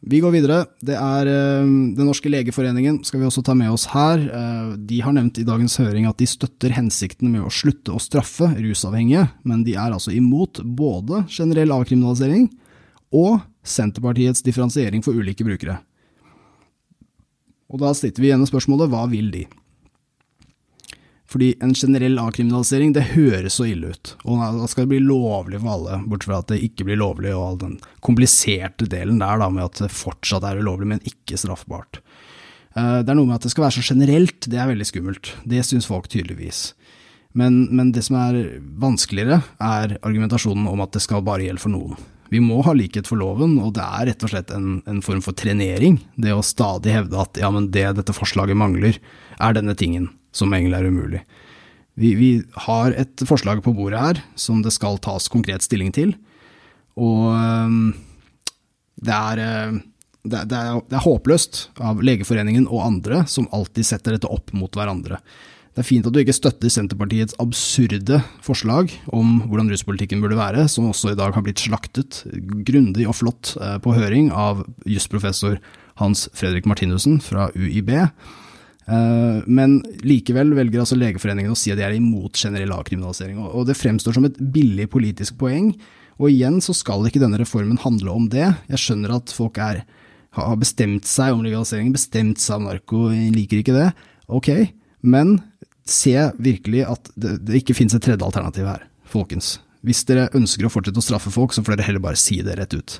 vi 0.05 0.19
går 0.21 0.35
videre. 0.35 0.57
Det 0.85 0.97
er 0.99 1.29
uh, 1.29 1.63
Den 1.65 2.05
norske 2.05 2.29
legeforeningen 2.29 2.99
skal 3.07 3.21
vi 3.21 3.29
også 3.29 3.41
ta 3.45 3.55
med 3.57 3.71
oss 3.73 3.87
her. 3.93 4.21
Uh, 4.27 4.75
de 4.77 4.99
har 5.05 5.15
nevnt 5.15 5.39
i 5.41 5.47
dagens 5.47 5.77
høring 5.81 6.09
at 6.09 6.19
de 6.21 6.27
støtter 6.29 6.75
hensikten 6.75 7.31
med 7.33 7.45
å 7.45 7.53
slutte 7.53 7.95
å 7.95 8.01
straffe 8.01 8.51
rusavhengige, 8.57 9.29
men 9.47 9.63
de 9.65 9.77
er 9.77 9.95
altså 9.95 10.13
imot 10.13 10.61
både 10.65 11.23
generell 11.31 11.73
avkriminalisering 11.77 12.49
og 13.15 13.43
Senterpartiets 13.65 14.43
differensiering 14.45 15.01
for 15.01 15.17
ulike 15.17 15.45
brukere. 15.45 15.79
Og 17.73 17.81
da 17.81 17.95
sitter 17.97 18.21
vi 18.21 18.29
igjen 18.29 18.43
med 18.43 18.51
spørsmålet 18.51 18.91
hva 18.91 19.07
vil 19.09 19.31
de? 19.33 19.47
Fordi 21.29 21.55
en 21.63 21.73
generell 21.73 22.19
avkriminalisering, 22.21 22.93
det 22.93 23.09
høres 23.15 23.57
så 23.57 23.65
ille 23.67 23.93
ut. 23.95 24.13
Og 24.29 24.39
da 24.39 24.67
skal 24.69 24.85
det 24.85 24.93
bli 24.93 25.01
lovlig 25.07 25.59
for 25.63 25.73
alle, 25.73 25.99
bortsett 26.05 26.29
fra 26.29 26.41
at 26.43 26.51
det 26.51 26.61
ikke 26.67 26.85
blir 26.87 27.01
lovlig, 27.01 27.31
og 27.33 27.45
all 27.47 27.61
den 27.63 27.75
kompliserte 28.05 28.87
delen 28.89 29.17
der 29.23 29.41
da, 29.41 29.49
med 29.49 29.65
at 29.65 29.81
det 29.81 29.93
fortsatt 29.93 30.45
er 30.45 30.61
ulovlig, 30.61 30.91
men 30.93 31.05
ikke 31.09 31.39
straffbart. 31.41 32.01
Eh, 32.77 32.99
det 33.01 33.09
er 33.09 33.17
noe 33.17 33.25
med 33.25 33.39
at 33.39 33.47
det 33.47 33.55
skal 33.55 33.65
være 33.65 33.79
så 33.79 33.87
generelt, 33.93 34.49
det 34.51 34.59
er 34.61 34.69
veldig 34.69 34.89
skummelt. 34.91 35.33
Det 35.49 35.63
syns 35.65 35.89
folk 35.89 36.11
tydeligvis. 36.13 36.67
Men, 37.35 37.65
men, 37.75 37.89
det 37.91 38.05
som 38.05 38.19
er 38.21 38.37
vanskeligere, 38.79 39.41
er 39.59 39.97
argumentasjonen 40.05 40.69
om 40.71 40.83
at 40.85 40.93
det 40.95 41.01
skal 41.03 41.25
bare 41.25 41.43
gjelde 41.47 41.63
for 41.63 41.73
noen. 41.73 41.97
Vi 42.31 42.39
må 42.41 42.61
ha 42.65 42.73
likhet 42.73 43.09
for 43.09 43.19
loven, 43.21 43.57
og 43.61 43.73
det 43.75 43.83
er 43.83 44.07
rett 44.11 44.23
og 44.25 44.31
slett 44.31 44.53
en, 44.53 44.79
en 44.89 45.01
form 45.05 45.19
for 45.25 45.35
trenering. 45.37 45.99
Det 46.21 46.33
å 46.33 46.45
stadig 46.45 46.93
hevde 46.95 47.19
at 47.21 47.41
ja, 47.41 47.49
men 47.53 47.67
det 47.73 47.89
dette 47.97 48.15
forslaget 48.15 48.57
mangler, 48.57 49.01
er 49.35 49.57
denne 49.57 49.75
tingen 49.77 50.07
som 50.35 50.53
egentlig 50.53 50.79
er 50.79 50.91
umulig. 50.91 51.23
Vi, 51.95 52.11
vi, 52.19 52.29
har 52.67 52.91
et 52.91 53.23
forslag 53.23 53.61
på 53.63 53.71
bordet 53.75 54.01
her 54.01 54.21
som 54.35 54.59
det 54.63 54.73
skal 54.75 54.99
tas 55.03 55.29
konkret 55.31 55.63
stilling 55.63 55.93
til, 55.95 56.11
og 56.99 57.29
ehm, 57.31 57.93
det 59.05 59.15
er, 59.15 59.41
eh, 59.43 59.77
det, 60.27 60.45
det, 60.51 60.59
er, 60.59 60.79
det 60.83 60.99
er 60.99 61.05
håpløst 61.05 61.61
av 61.79 62.03
Legeforeningen 62.03 62.67
og 62.67 62.83
andre 62.83 63.23
som 63.31 63.47
alltid 63.55 63.87
setter 63.87 64.15
dette 64.15 64.31
opp 64.31 64.51
mot 64.55 64.75
hverandre. 64.75 65.21
Det 65.75 65.83
er 65.83 65.87
fint 65.89 66.05
at 66.07 66.15
du 66.15 66.21
ikke 66.21 66.35
støtter 66.35 66.71
Senterpartiets 66.71 67.35
absurde 67.43 68.21
forslag 68.43 68.93
om 69.11 69.41
hvordan 69.43 69.67
ruspolitikken 69.73 70.21
burde 70.23 70.37
være, 70.39 70.69
som 70.71 70.87
også 70.87 71.11
i 71.11 71.17
dag 71.19 71.35
har 71.35 71.43
blitt 71.43 71.63
slaktet 71.63 72.21
grundig 72.67 73.03
og 73.11 73.17
flott 73.19 73.55
eh, 73.59 73.75
på 73.83 73.95
høring 73.95 74.31
av 74.31 74.63
jusprofessor 74.87 75.59
Hans 75.99 76.29
Fredrik 76.35 76.67
Martinussen 76.67 77.19
fra 77.23 77.49
UiB. 77.55 77.91
Eh, 78.85 79.41
men 79.49 79.79
likevel 80.05 80.53
velger 80.57 80.83
altså 80.83 80.97
Legeforeningen 80.99 81.53
å 81.53 81.57
si 81.57 81.73
at 81.73 81.79
de 81.79 81.85
er 81.87 81.97
imot 81.97 82.37
generell 82.37 82.73
avkriminalisering. 82.75 83.39
Og 83.41 83.67
det 83.69 83.77
fremstår 83.79 84.17
som 84.17 84.27
et 84.27 84.39
billig 84.39 84.87
politisk 84.93 85.39
poeng. 85.41 85.73
Og 86.21 86.29
igjen 86.31 86.61
så 86.63 86.75
skal 86.77 87.05
ikke 87.07 87.21
denne 87.23 87.39
reformen 87.41 87.81
handle 87.81 88.13
om 88.13 88.29
det. 88.31 88.47
Jeg 88.71 88.83
skjønner 88.83 89.17
at 89.17 89.33
folk 89.35 89.59
er, 89.59 89.83
har 90.37 90.61
bestemt 90.61 91.09
seg 91.09 91.35
om 91.35 91.43
legalisering, 91.43 91.91
bestemt 91.95 92.41
seg 92.43 92.61
om 92.61 92.69
narko, 92.69 93.09
liker 93.11 93.61
ikke 93.61 93.75
det. 93.75 93.89
Ok, 94.31 94.51
men 95.05 95.37
se 95.85 96.15
virkelig 96.41 96.85
at 96.87 97.11
det, 97.13 97.37
det 97.45 97.61
ikke 97.61 97.75
finnes 97.77 97.93
et 97.97 98.05
tredje 98.05 98.25
alternativ 98.25 98.69
her, 98.69 98.87
folkens. 99.09 99.57
Hvis 99.85 100.05
dere 100.07 100.31
ønsker 100.33 100.65
å 100.65 100.71
fortsette 100.73 100.97
å 100.97 101.05
straffe 101.05 101.33
folk, 101.33 101.53
så 101.53 101.61
får 101.61 101.75
dere 101.75 101.89
heller 101.89 102.01
bare 102.01 102.17
si 102.17 102.39
det 102.45 102.55
rett 102.57 102.73
ut. 102.73 102.95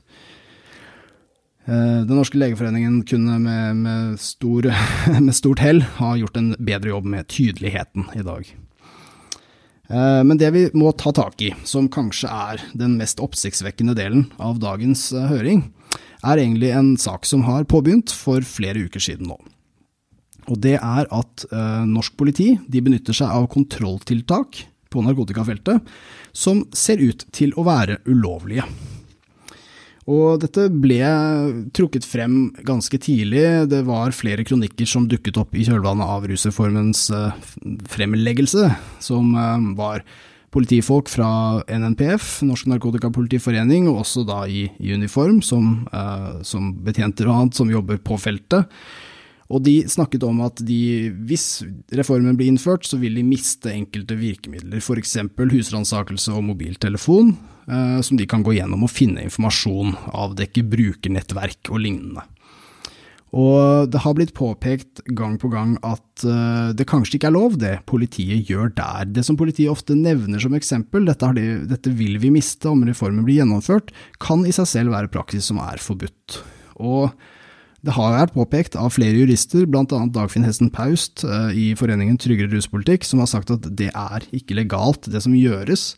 Eh, 1.65 2.01
den 2.05 2.13
norske 2.13 2.37
legeforeningen 2.37 2.99
kunne 3.09 3.39
med, 3.41 3.75
med, 3.81 4.19
stor, 4.21 4.69
med 5.19 5.35
stort 5.35 5.63
hell 5.63 5.81
ha 5.97 6.13
gjort 6.19 6.37
en 6.37 6.53
bedre 6.59 6.93
jobb 6.93 7.09
med 7.09 7.27
tydeligheten 7.33 8.05
i 8.13 8.21
dag. 8.25 8.51
Eh, 9.89 10.21
men 10.21 10.37
det 10.37 10.51
vi 10.53 10.67
må 10.77 10.93
ta 10.93 11.13
tak 11.15 11.41
i, 11.41 11.53
som 11.65 11.89
kanskje 11.89 12.29
er 12.29 12.61
den 12.77 12.99
mest 12.99 13.21
oppsiktsvekkende 13.23 13.97
delen 13.97 14.27
av 14.37 14.61
dagens 14.61 15.09
eh, 15.13 15.25
høring, 15.31 15.65
er 16.25 16.41
egentlig 16.41 16.71
en 16.73 16.93
sak 17.01 17.25
som 17.25 17.45
har 17.49 17.65
påbegynt 17.69 18.13
for 18.13 18.45
flere 18.45 18.85
uker 18.85 19.01
siden 19.01 19.29
nå. 19.29 19.39
Og 20.45 20.59
det 20.61 20.75
er 20.77 21.07
at 21.09 21.43
norsk 21.89 22.13
politi 22.21 22.51
benytter 22.69 23.17
seg 23.17 23.31
av 23.33 23.47
kontrolltiltak 23.49 24.59
på 24.93 25.01
narkotikafeltet 25.01 25.81
som 26.37 26.61
ser 26.69 27.01
ut 27.01 27.25
til 27.33 27.53
å 27.57 27.65
være 27.65 27.97
ulovlige. 28.05 28.65
Og 30.05 30.37
dette 30.43 30.67
ble 30.69 31.01
trukket 31.73 32.05
frem 32.05 32.51
ganske 32.65 32.97
tidlig. 33.01 33.65
Det 33.71 33.81
var 33.87 34.13
flere 34.13 34.45
kronikker 34.45 34.85
som 34.89 35.07
dukket 35.09 35.39
opp 35.41 35.55
i 35.57 35.65
kjølvannet 35.65 36.05
av 36.05 36.27
rusreformens 36.29 37.07
eh, 37.09 37.31
fremleggelse, 37.89 38.69
som 39.01 39.33
eh, 39.33 39.71
var 39.79 40.05
politifolk 40.55 41.09
fra 41.11 41.29
NNPF, 41.67 42.45
Norsk 42.47 42.69
Narkotikapolitiforening, 42.71 43.89
og 43.91 44.03
også 44.05 44.23
da 44.27 44.43
i, 44.47 44.69
uniform, 44.79 45.41
som, 45.43 45.83
uh, 45.91 46.39
som, 46.47 46.69
betjenter 46.85 47.27
og 47.27 47.41
annet, 47.41 47.57
som 47.59 47.71
jobber 47.73 47.99
på 47.99 48.15
feltet. 48.21 48.69
Og 49.53 49.61
de 49.61 49.75
snakket 49.89 50.23
om 50.25 50.39
at 50.45 50.61
de, 50.65 51.11
hvis 51.29 51.61
reformen 51.93 52.37
blir 52.37 52.49
innført, 52.49 52.87
så 52.87 52.97
vil 53.01 53.19
de 53.19 53.25
miste 53.25 53.69
enkelte 53.69 54.17
virkemidler, 54.17 54.81
f.eks. 54.81 55.19
husransakelse 55.37 56.33
og 56.33 56.47
mobiltelefon, 56.47 57.35
eh, 57.69 57.99
som 58.01 58.17
de 58.17 58.25
kan 58.29 58.45
gå 58.45 58.55
gjennom 58.57 58.87
og 58.87 58.93
finne 58.93 59.27
informasjon, 59.27 59.93
avdekke 60.17 60.65
brukernettverk 60.71 61.69
og 61.69 61.83
lignende. 61.83 62.25
Og 63.35 63.91
det 63.91 63.99
har 63.99 64.15
blitt 64.15 64.33
påpekt 64.37 65.01
gang 65.17 65.35
på 65.37 65.49
gang 65.51 65.75
at 65.83 66.23
eh, 66.23 66.71
det 66.77 66.87
kanskje 66.87 67.19
ikke 67.19 67.29
er 67.29 67.35
lov, 67.35 67.57
det 67.61 67.75
politiet 67.89 68.49
gjør 68.49 68.71
der. 68.77 69.09
Det 69.11 69.25
som 69.27 69.37
politiet 69.37 69.69
ofte 69.69 69.97
nevner 69.99 70.41
som 70.41 70.55
eksempel, 70.57 71.05
dette, 71.05 71.33
de, 71.37 71.47
dette 71.69 71.93
vil 71.99 72.17
vi 72.23 72.31
miste 72.33 72.71
om 72.71 72.85
reformen 72.87 73.27
blir 73.27 73.43
gjennomført, 73.43 73.91
kan 74.23 74.47
i 74.47 74.55
seg 74.55 74.71
selv 74.71 74.95
være 74.95 75.11
praksis 75.13 75.51
som 75.51 75.59
er 75.61 75.83
forbudt. 75.83 76.39
Og 76.79 77.11
Det 77.85 77.93
har 77.93 78.15
vært 78.15 78.33
påpekt 78.33 78.75
av 78.81 78.95
flere 78.95 79.19
jurister, 79.19 79.67
bl.a. 79.69 79.85
Dagfinn 79.85 80.47
Hesten 80.47 80.71
Paust 80.73 81.21
i 81.53 81.67
Foreningen 81.77 82.17
tryggere 82.17 82.49
ruspolitikk, 82.49 83.05
som 83.05 83.21
har 83.21 83.29
sagt 83.29 83.53
at 83.53 83.67
det 83.77 83.91
er 83.93 84.25
ikke 84.33 84.57
legalt, 84.57 85.05
det 85.11 85.21
som 85.21 85.35
gjøres. 85.37 85.91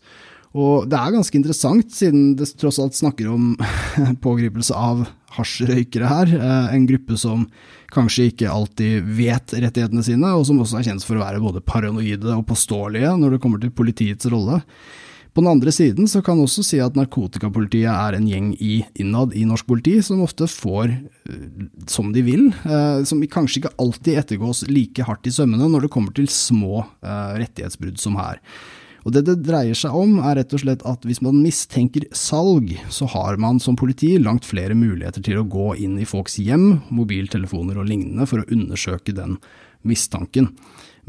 Og 0.58 0.88
det 0.89 0.98
er 1.00 1.13
ganske 1.13 1.38
interessant, 1.38 1.91
siden 1.94 2.34
det 2.39 2.50
tross 2.60 2.79
alt 2.82 2.98
snakker 2.98 3.29
om 3.32 3.56
pågripelse 4.25 4.75
av 4.75 5.06
hasjrøykere 5.38 6.12
her. 6.12 6.32
En 6.74 6.88
gruppe 6.89 7.17
som 7.20 7.46
kanskje 7.94 8.29
ikke 8.32 8.51
alltid 8.51 9.08
vet 9.17 9.56
rettighetene 9.56 10.03
sine, 10.06 10.32
og 10.34 10.48
som 10.48 10.60
også 10.63 10.79
er 10.79 10.89
kjent 10.89 11.06
for 11.08 11.20
å 11.20 11.24
være 11.24 11.44
både 11.44 11.63
paranoide 11.63 12.34
og 12.36 12.48
påståelige 12.50 13.13
når 13.20 13.36
det 13.36 13.44
kommer 13.44 13.62
til 13.63 13.75
politiets 13.75 14.27
rolle. 14.34 14.62
På 15.38 15.44
den 15.44 15.51
andre 15.51 15.70
siden 15.70 16.08
så 16.10 16.24
kan 16.25 16.39
også 16.41 16.63
si 16.65 16.79
at 16.82 16.96
narkotikapolitiet 16.98 17.91
er 17.91 18.15
en 18.17 18.25
gjeng 18.25 18.48
i, 18.58 18.79
innad 18.98 19.36
i 19.38 19.44
norsk 19.46 19.67
politi 19.70 20.00
som 20.01 20.24
ofte 20.25 20.48
får 20.50 20.89
uh, 20.89 21.67
som 21.86 22.10
de 22.10 22.24
vil, 22.25 22.48
uh, 22.65 23.03
som 23.06 23.22
kanskje 23.22 23.62
ikke 23.62 23.75
alltid 23.77 24.17
ettergås 24.17 24.63
like 24.72 25.06
hardt 25.06 25.29
i 25.29 25.36
sømmene 25.36 25.70
når 25.70 25.86
det 25.86 25.91
kommer 25.94 26.15
til 26.17 26.25
små 26.34 26.82
uh, 26.82 27.38
rettighetsbrudd 27.38 28.01
som 28.01 28.17
her. 28.17 28.41
Og 29.06 29.13
Det 29.13 29.27
det 29.29 29.38
dreier 29.46 29.77
seg 29.77 29.94
om, 29.94 30.17
er 30.25 30.39
rett 30.39 30.58
og 30.58 30.63
slett 30.63 30.82
at 30.89 31.06
hvis 31.06 31.22
man 31.22 31.38
mistenker 31.38 32.10
salg, 32.17 32.74
så 32.89 33.06
har 33.13 33.38
man 33.38 33.62
som 33.62 33.77
politi 33.77 34.15
langt 34.17 34.50
flere 34.50 34.74
muligheter 34.74 35.22
til 35.22 35.44
å 35.44 35.46
gå 35.46 35.75
inn 35.77 36.00
i 36.01 36.10
folks 36.10 36.41
hjem, 36.41 36.82
mobiltelefoner 36.89 37.77
og 37.77 37.86
lignende 37.94 38.25
for 38.25 38.41
å 38.41 38.50
undersøke 38.50 39.13
den 39.13 39.38
mistanken. 39.86 40.50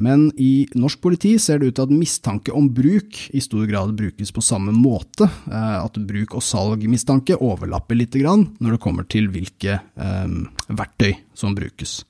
Men 0.00 0.28
i 0.38 0.68
norsk 0.78 1.00
politi 1.02 1.32
ser 1.42 1.58
det 1.58 1.72
ut 1.72 1.74
til 1.74 1.88
at 1.88 1.92
mistanke 1.92 2.52
om 2.54 2.68
bruk 2.70 3.16
i 3.34 3.40
stor 3.42 3.64
grad 3.66 3.96
brukes 3.98 4.30
på 4.30 4.44
samme 4.46 4.70
måte. 4.70 5.26
Eh, 5.26 5.78
at 5.80 5.98
bruk 6.06 6.36
og 6.38 6.44
salg-mistanke 6.46 7.34
overlapper 7.42 7.98
litt 7.98 8.14
når 8.14 8.76
det 8.76 8.80
kommer 8.82 9.08
til 9.10 9.26
hvilke 9.34 9.74
eh, 9.74 10.36
verktøy 10.70 11.16
som 11.34 11.56
brukes. 11.58 12.04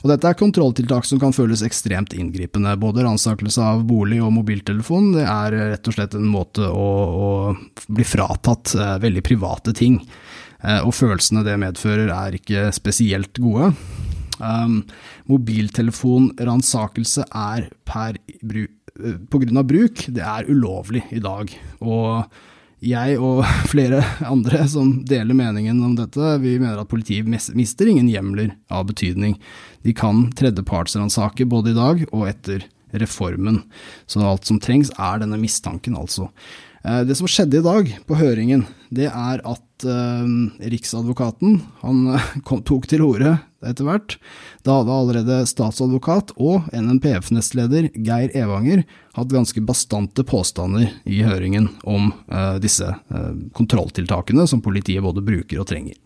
Og 0.00 0.08
dette 0.08 0.30
er 0.30 0.38
kontrolltiltak 0.40 1.04
som 1.04 1.20
kan 1.20 1.36
føles 1.36 1.60
ekstremt 1.66 2.16
inngripende. 2.16 2.72
Både 2.80 3.04
ransakelse 3.04 3.68
av 3.68 3.84
bolig 3.84 4.22
og 4.24 4.32
mobiltelefon 4.38 5.12
det 5.18 5.26
er 5.28 5.58
rett 5.74 5.92
og 5.92 5.96
slett 5.98 6.16
en 6.16 6.28
måte 6.28 6.64
å, 6.72 6.88
å 7.04 7.28
bli 7.92 8.06
fratatt 8.08 8.78
eh, 8.80 8.96
veldig 9.04 9.26
private 9.28 9.76
ting. 9.76 10.00
Og 10.84 10.92
følelsene 10.92 11.40
det 11.40 11.54
medfører 11.56 12.10
er 12.12 12.34
ikke 12.36 12.66
spesielt 12.76 13.38
gode. 13.40 13.70
Um, 14.40 14.84
Mobiltelefonransakelse 15.30 17.26
er 17.28 17.68
per 17.88 18.16
bru, 18.42 18.66
eh, 19.00 19.18
av 19.56 19.66
bruk, 19.68 20.06
det 20.08 20.24
er 20.24 20.48
ulovlig 20.50 21.04
i 21.12 21.20
dag. 21.20 21.52
Og 21.80 22.24
jeg 22.80 23.18
og 23.20 23.44
flere 23.72 24.00
andre 24.24 24.64
som 24.68 25.04
deler 25.08 25.36
meningen 25.36 25.82
om 25.84 25.94
dette, 25.98 26.38
vi 26.40 26.58
mener 26.58 26.80
at 26.80 26.90
politiet 26.90 27.28
mister 27.28 27.86
ingen 27.86 28.08
hjemler 28.08 28.54
av 28.72 28.88
betydning. 28.88 29.36
De 29.84 29.92
kan 29.96 30.32
tredjepartsransake 30.36 31.48
både 31.48 31.74
i 31.74 31.78
dag 31.78 32.04
og 32.10 32.28
etter 32.30 32.64
reformen. 32.96 33.62
Så 34.10 34.24
alt 34.24 34.48
som 34.48 34.58
trengs 34.62 34.90
er 34.98 35.20
denne 35.22 35.38
mistanken, 35.40 35.94
altså. 35.98 36.30
Eh, 36.84 37.02
det 37.04 37.16
som 37.18 37.28
skjedde 37.28 37.60
i 37.60 37.64
dag 37.64 37.90
på 38.08 38.16
høringen, 38.16 38.64
det 38.90 39.10
er 39.10 39.42
at 39.46 39.84
uh, 39.86 40.24
Riksadvokaten 40.72 41.60
han 41.82 42.00
kom, 42.48 42.62
tok 42.66 42.88
til 42.90 43.04
orde 43.04 43.36
etter 43.60 43.84
hvert. 43.84 44.16
Da 44.64 44.78
hadde 44.78 44.96
allerede 44.96 45.36
statsadvokat 45.48 46.32
og 46.40 46.70
NNPF-nestleder 46.72 47.90
Geir 47.92 48.32
Evanger 48.36 48.86
hatt 49.18 49.32
ganske 49.34 49.60
bastante 49.68 50.24
påstander 50.24 50.88
i 51.04 51.20
høringen 51.26 51.68
om 51.84 52.08
disse 52.64 52.88
kontrolltiltakene 53.56 54.46
som 54.48 54.64
politiet 54.64 55.04
både 55.04 55.20
bruker 55.24 55.60
og 55.60 55.68
trenger. 55.68 56.00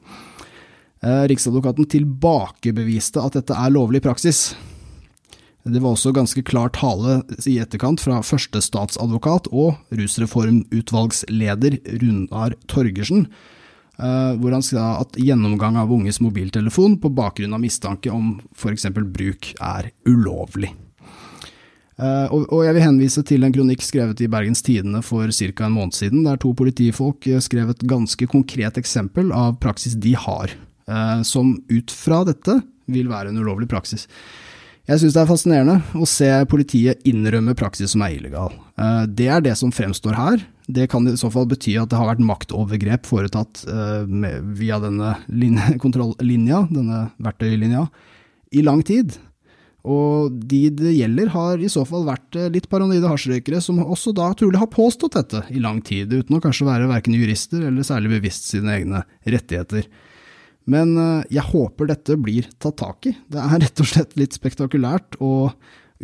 Riksadvokaten 1.31 1.87
tilbakebeviste 1.95 3.23
at 3.23 3.38
dette 3.38 3.54
er 3.54 3.75
lovlig 3.75 4.02
praksis. 4.02 4.49
Det 5.64 5.80
var 5.80 5.94
også 5.94 6.12
ganske 6.12 6.42
klar 6.44 6.68
tale 6.76 7.23
i 7.49 7.56
etterkant 7.62 8.02
fra 8.04 8.18
førstestatsadvokat 8.21 9.49
og 9.49 9.78
rusreformutvalgsleder 9.97 11.78
Runar 12.02 12.52
Torgersen, 12.69 13.25
eh, 13.97 14.32
hvor 14.36 14.52
han 14.52 14.67
sa 14.67 14.91
at 15.00 15.17
gjennomgang 15.17 15.78
av 15.80 15.93
unges 15.95 16.21
mobiltelefon 16.21 16.99
på 17.00 17.15
bakgrunn 17.17 17.56
av 17.56 17.65
mistanke 17.65 18.12
om 18.12 18.34
f.eks. 18.52 18.91
bruk 18.93 19.54
er 19.56 19.88
ulovlig. 20.04 20.75
Eh, 21.97 22.28
og 22.28 22.60
jeg 22.67 22.76
vil 22.76 22.88
henvise 22.91 23.25
til 23.25 23.49
en 23.49 23.56
kronikk 23.56 23.88
skrevet 23.88 24.21
i 24.21 24.28
Bergens 24.28 24.60
Tidende 24.67 25.00
for 25.06 25.32
ca. 25.32 25.65
en 25.65 25.78
måned 25.80 25.97
siden, 25.97 26.28
der 26.28 26.36
to 26.36 26.52
politifolk 26.52 27.25
skrev 27.41 27.73
et 27.73 27.88
ganske 27.88 28.28
konkret 28.28 28.76
eksempel 28.76 29.32
av 29.32 29.56
praksis 29.65 29.97
de 29.97 30.12
har, 30.12 30.52
eh, 30.88 31.23
som 31.25 31.56
ut 31.73 31.91
fra 31.91 32.21
dette 32.28 32.60
vil 32.84 33.08
være 33.08 33.32
en 33.32 33.41
ulovlig 33.41 33.73
praksis. 33.73 34.10
Jeg 34.84 35.00
syns 35.00 35.14
det 35.16 35.20
er 35.23 35.28
fascinerende 35.30 35.75
å 35.97 36.06
se 36.08 36.26
politiet 36.50 37.06
innrømme 37.08 37.54
praksis 37.56 37.94
som 37.94 38.02
er 38.04 38.18
illegal. 38.18 38.52
Eh, 38.76 39.04
det 39.08 39.30
er 39.32 39.44
det 39.44 39.54
som 39.56 39.73
fremstår 39.73 40.16
her. 40.18 40.42
Det 40.68 40.90
kan 40.92 41.08
i 41.08 41.16
så 41.16 41.30
fall 41.32 41.49
bety 41.49 41.78
at 41.80 41.88
det 41.92 41.97
har 41.97 42.10
vært 42.10 42.25
maktovergrep 42.25 43.08
foretatt 43.08 43.62
eh, 43.64 44.34
via 44.58 44.80
denne 44.84 45.14
kontrollinja, 45.84 46.66
denne 46.68 47.06
verktøylinja, 47.16 47.86
i 48.52 48.64
lang 48.66 48.84
tid. 48.84 49.16
Og 49.84 50.32
de 50.49 50.66
det 50.73 50.94
gjelder 50.99 51.32
har 51.32 51.60
i 51.60 51.68
så 51.73 51.86
fall 51.88 52.04
vært 52.08 52.36
eh, 52.36 52.52
litt 52.52 52.68
paranoide 52.73 53.08
hasjrøykere, 53.08 53.64
som 53.64 53.80
også 53.84 54.12
da 54.16 54.30
trolig 54.36 54.60
har 54.60 54.73
påstått 54.73 55.16
dette 55.16 55.47
i 55.49 55.64
lang 55.64 55.80
tid, 55.84 56.12
uten 56.12 56.36
å 56.36 56.44
kanskje 56.44 56.68
være 56.68 56.92
verken 56.92 57.16
jurister 57.16 57.64
eller 57.70 57.88
særlig 57.88 58.18
bevisst 58.18 58.52
sine 58.52 58.76
egne 58.76 59.06
rettigheter. 59.25 59.88
Men 60.70 60.96
eh, 60.98 61.24
jeg 61.38 61.48
håper 61.52 61.90
dette 61.90 62.18
blir 62.20 62.48
tatt 62.62 62.78
tak 62.80 63.10
i. 63.10 63.14
Det 63.30 63.40
er 63.40 63.58
rett 63.64 63.82
og 63.84 63.90
slett 63.90 64.14
litt 64.20 64.36
spektakulært. 64.36 65.18
og 65.20 65.52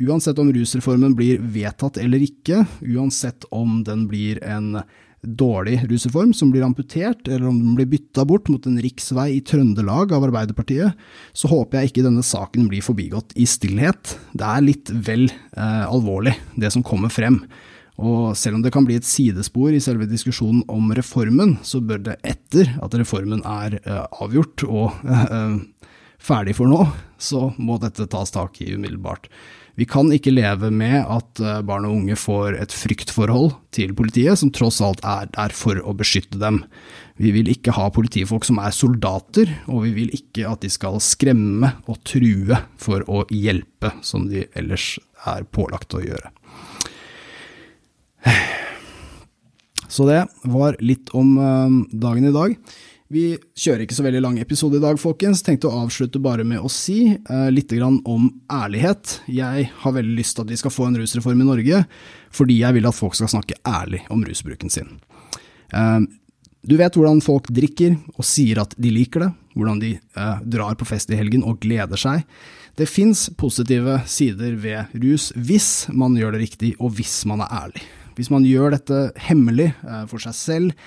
Uansett 0.00 0.38
om 0.40 0.52
rusreformen 0.54 1.16
blir 1.18 1.40
vedtatt 1.52 1.98
eller 2.00 2.22
ikke, 2.22 2.62
uansett 2.86 3.44
om 3.52 3.80
den 3.84 4.06
blir 4.08 4.38
en 4.46 4.78
dårlig 5.20 5.82
rusreform 5.90 6.30
som 6.32 6.52
blir 6.52 6.64
amputert, 6.64 7.26
eller 7.28 7.48
om 7.50 7.58
den 7.58 7.74
blir 7.76 7.88
bytta 7.90 8.24
bort 8.24 8.48
mot 8.48 8.64
en 8.66 8.78
riksvei 8.80 9.26
i 9.34 9.42
Trøndelag 9.44 10.14
av 10.16 10.24
Arbeiderpartiet, 10.24 10.96
så 11.36 11.50
håper 11.50 11.80
jeg 11.80 11.90
ikke 11.90 12.06
denne 12.06 12.24
saken 12.24 12.70
blir 12.70 12.84
forbigått 12.84 13.34
i 13.36 13.44
stillhet. 13.50 14.16
Det 14.32 14.46
er 14.46 14.64
litt 14.64 14.92
vel 14.94 15.26
eh, 15.28 15.84
alvorlig, 15.84 16.38
det 16.56 16.72
som 16.72 16.86
kommer 16.86 17.12
frem. 17.12 17.42
Og 18.00 18.36
selv 18.38 18.56
om 18.56 18.64
det 18.64 18.72
kan 18.72 18.86
bli 18.88 18.96
et 18.96 19.06
sidespor 19.06 19.74
i 19.76 19.82
selve 19.82 20.08
diskusjonen 20.08 20.64
om 20.72 20.90
reformen, 20.96 21.58
så 21.66 21.82
bør 21.84 22.00
det 22.08 22.16
etter 22.26 22.72
at 22.80 22.96
reformen 22.96 23.44
er 23.44 23.76
uh, 23.84 24.06
avgjort 24.24 24.64
og 24.64 25.02
uh, 25.04 25.60
ferdig 26.20 26.56
for 26.56 26.70
nå, 26.70 26.84
så 27.20 27.50
må 27.60 27.76
dette 27.82 28.08
tas 28.10 28.32
tak 28.32 28.60
i 28.64 28.72
umiddelbart. 28.74 29.28
Vi 29.78 29.86
kan 29.88 30.10
ikke 30.12 30.32
leve 30.34 30.68
med 30.74 31.06
at 31.08 31.40
barn 31.64 31.86
og 31.88 31.94
unge 32.00 32.16
får 32.18 32.58
et 32.58 32.72
fryktforhold 32.74 33.54
til 33.72 33.94
politiet, 33.96 34.36
som 34.36 34.50
tross 34.52 34.80
alt 34.84 35.00
er 35.06 35.30
der 35.32 35.54
for 35.56 35.78
å 35.80 35.94
beskytte 35.96 36.40
dem. 36.42 36.58
Vi 37.16 37.32
vil 37.32 37.48
ikke 37.48 37.72
ha 37.76 37.86
politifolk 37.94 38.44
som 38.48 38.60
er 38.60 38.74
soldater, 38.76 39.54
og 39.70 39.86
vi 39.86 39.94
vil 39.96 40.12
ikke 40.18 40.44
at 40.50 40.66
de 40.66 40.72
skal 40.72 41.00
skremme 41.04 41.72
og 41.86 42.02
true 42.04 42.58
for 42.82 43.06
å 43.08 43.22
hjelpe, 43.32 43.94
som 44.04 44.28
de 44.28 44.44
ellers 44.58 44.98
er 45.30 45.48
pålagt 45.48 45.96
å 45.96 46.04
gjøre. 46.04 46.34
Så 49.90 50.06
det 50.06 50.22
var 50.46 50.76
litt 50.80 51.10
om 51.18 51.34
uh, 51.38 51.66
dagen 51.90 52.28
i 52.28 52.34
dag. 52.34 52.54
Vi 53.10 53.24
kjører 53.58 53.82
ikke 53.82 53.96
så 53.96 54.04
veldig 54.06 54.20
lang 54.22 54.36
episode 54.38 54.78
i 54.78 54.82
dag, 54.82 54.98
folkens. 55.02 55.40
Tenkte 55.42 55.66
å 55.66 55.80
avslutte 55.82 56.20
bare 56.22 56.44
med 56.46 56.62
å 56.62 56.70
si 56.70 57.08
uh, 57.10 57.48
litt 57.50 57.74
om 57.82 58.28
ærlighet. 58.46 59.16
Jeg 59.26 59.66
har 59.82 59.96
veldig 59.96 60.14
lyst 60.14 60.36
til 60.38 60.46
at 60.46 60.52
vi 60.54 60.60
skal 60.60 60.74
få 60.74 60.86
en 60.86 61.00
rusreform 61.00 61.42
i 61.42 61.48
Norge, 61.48 61.82
fordi 62.30 62.60
jeg 62.60 62.78
vil 62.78 62.86
at 62.86 62.94
folk 62.94 63.18
skal 63.18 63.32
snakke 63.32 63.58
ærlig 63.66 64.04
om 64.14 64.22
rusbruken 64.22 64.70
sin. 64.70 64.94
Uh, 65.74 66.06
du 66.62 66.76
vet 66.78 66.94
hvordan 66.94 67.18
folk 67.24 67.50
drikker 67.50 67.98
og 68.14 68.26
sier 68.28 68.62
at 68.62 68.78
de 68.78 68.94
liker 68.94 69.26
det, 69.26 69.32
hvordan 69.58 69.82
de 69.82 69.96
uh, 70.14 70.38
drar 70.46 70.78
på 70.78 70.86
fest 70.86 71.10
i 71.10 71.18
helgen 71.18 71.42
og 71.42 71.58
gleder 71.64 71.98
seg. 71.98 72.22
Det 72.78 72.86
fins 72.86 73.26
positive 73.34 74.04
sider 74.06 74.54
ved 74.60 74.94
rus 75.02 75.32
hvis 75.34 75.88
man 75.90 76.14
gjør 76.14 76.36
det 76.36 76.46
riktig, 76.46 76.76
og 76.78 76.94
hvis 76.94 77.24
man 77.26 77.42
er 77.42 77.58
ærlig. 77.64 77.90
Hvis 78.20 78.28
man 78.28 78.44
gjør 78.44 78.74
dette 78.76 78.98
hemmelig 79.30 79.70
eh, 79.72 80.04
for 80.10 80.20
seg 80.20 80.36
selv, 80.36 80.86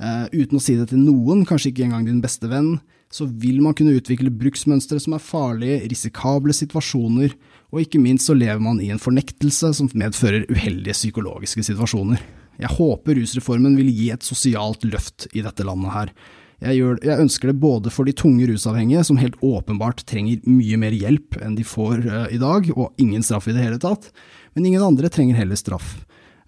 eh, 0.00 0.24
uten 0.32 0.56
å 0.56 0.64
si 0.64 0.78
det 0.78 0.88
til 0.88 1.02
noen, 1.04 1.44
kanskje 1.48 1.68
ikke 1.68 1.84
engang 1.84 2.06
din 2.08 2.22
beste 2.24 2.48
venn, 2.48 2.78
så 3.12 3.26
vil 3.28 3.58
man 3.60 3.76
kunne 3.76 3.92
utvikle 3.98 4.32
bruksmønstre 4.32 4.96
som 5.04 5.12
er 5.12 5.24
farlige, 5.24 5.82
risikable 5.92 6.54
situasjoner, 6.56 7.34
og 7.72 7.82
ikke 7.82 8.00
minst 8.00 8.30
så 8.30 8.36
lever 8.36 8.62
man 8.64 8.80
i 8.80 8.88
en 8.92 9.00
fornektelse 9.02 9.74
som 9.76 9.90
medfører 9.92 10.46
uheldige 10.48 10.96
psykologiske 10.96 11.66
situasjoner. 11.68 12.22
Jeg 12.62 12.72
håper 12.72 13.18
rusreformen 13.20 13.76
vil 13.76 13.90
gi 13.92 14.08
et 14.14 14.24
sosialt 14.24 14.86
løft 14.88 15.28
i 15.36 15.44
dette 15.44 15.66
landet 15.66 15.92
her. 15.92 16.14
Jeg, 16.62 16.78
gjør, 16.78 16.98
jeg, 17.02 17.18
ønsker 17.24 17.50
det 17.50 17.58
både 17.60 17.90
for 17.90 18.06
de 18.06 18.14
tunge 18.16 18.46
rusavhengige, 18.48 19.02
som 19.08 19.18
helt 19.18 19.36
åpenbart 19.44 20.04
trenger 20.08 20.44
mye 20.46 20.78
mer 20.78 20.94
hjelp 20.94 21.36
enn 21.42 21.56
de 21.58 21.66
får 21.66 22.04
uh, 22.06 22.26
i 22.32 22.38
dag, 22.40 22.68
og 22.76 23.02
ingen 23.02 23.24
straff 23.26 23.50
i 23.50 23.56
det 23.56 23.64
hele 23.64 23.80
tatt, 23.82 24.08
men 24.54 24.70
ingen 24.70 24.84
andre 24.86 25.10
trenger 25.12 25.40
heller 25.40 25.58
straff. 25.58 25.96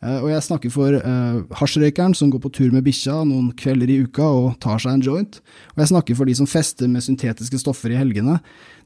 Eh, 0.04 0.20
og 0.20 0.28
jeg 0.28 0.44
snakker 0.44 0.72
for 0.72 0.96
uh, 1.00 1.40
hasjrøykeren 1.56 2.14
som 2.16 2.30
går 2.32 2.42
på 2.44 2.52
tur 2.58 2.72
med 2.74 2.84
bikkja 2.84 3.22
noen 3.28 3.50
kvelder 3.56 3.90
i 3.90 4.00
uka 4.04 4.26
og 4.26 4.48
tar 4.62 4.82
seg 4.82 4.98
en 4.98 5.04
joint. 5.04 5.38
Og 5.74 5.82
jeg 5.82 5.92
snakker 5.92 6.18
for 6.18 6.28
de 6.28 6.36
som 6.36 6.48
fester 6.50 6.90
med 6.90 7.04
syntetiske 7.06 7.60
stoffer 7.62 7.94
i 7.94 7.98
helgene. 7.98 8.36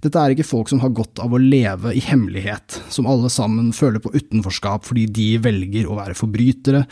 Dette 0.04 0.20
er 0.20 0.34
ikke 0.34 0.46
folk 0.46 0.70
som 0.70 0.82
har 0.84 0.94
godt 0.94 1.18
av 1.24 1.34
å 1.34 1.40
leve 1.42 1.94
i 1.96 2.02
hemmelighet, 2.04 2.78
som 2.94 3.08
alle 3.10 3.30
sammen 3.34 3.72
føler 3.74 4.02
på 4.02 4.12
utenforskap 4.14 4.86
fordi 4.86 5.08
de 5.10 5.30
velger 5.42 5.88
å 5.90 5.96
være 5.98 6.14
forbrytere, 6.18 6.84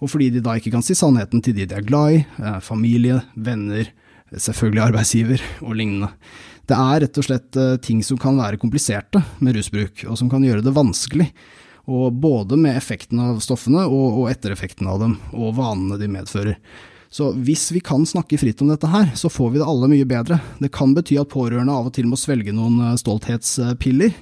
og 0.00 0.10
fordi 0.12 0.30
de 0.32 0.42
da 0.44 0.56
ikke 0.56 0.72
kan 0.72 0.84
si 0.84 0.96
sannheten 0.96 1.44
til 1.44 1.56
de 1.58 1.68
de 1.68 1.76
er 1.76 1.84
glad 1.84 2.16
i, 2.16 2.22
uh, 2.40 2.56
familie, 2.64 3.20
venner, 3.36 3.90
selvfølgelig 4.32 4.86
arbeidsgiver 4.86 5.44
og 5.60 5.76
lignende. 5.76 6.08
Det 6.64 6.78
er 6.80 7.04
rett 7.04 7.20
og 7.20 7.26
slett 7.26 7.60
uh, 7.60 7.76
ting 7.84 8.00
som 8.06 8.16
kan 8.20 8.40
være 8.40 8.60
kompliserte 8.62 9.20
med 9.44 9.58
rusbruk, 9.58 10.06
og 10.08 10.16
som 10.16 10.32
kan 10.32 10.44
gjøre 10.46 10.64
det 10.64 10.72
vanskelig 10.72 11.28
og 11.84 12.16
både 12.20 12.56
med 12.60 12.78
effekten 12.78 13.20
av 13.20 13.40
stoffene 13.44 13.84
og, 13.86 14.20
og 14.22 14.30
ettereffekten 14.32 14.88
av 14.88 15.02
dem, 15.02 15.16
og 15.36 15.56
vanene 15.58 15.98
de 16.00 16.08
medfører. 16.10 16.58
Så 17.14 17.28
hvis 17.46 17.68
vi 17.70 17.78
kan 17.84 18.02
snakke 18.08 18.38
fritt 18.40 18.62
om 18.64 18.72
dette 18.72 18.88
her, 18.90 19.12
så 19.14 19.30
får 19.30 19.52
vi 19.52 19.60
det 19.60 19.66
alle 19.70 19.90
mye 19.92 20.06
bedre. 20.08 20.40
Det 20.58 20.72
kan 20.74 20.96
bety 20.96 21.18
at 21.20 21.30
pårørende 21.30 21.74
av 21.74 21.90
og 21.90 21.94
til 21.94 22.08
må 22.10 22.18
svelge 22.18 22.54
noen 22.56 22.80
eh, 22.88 22.96
stolthetspiller 22.98 24.16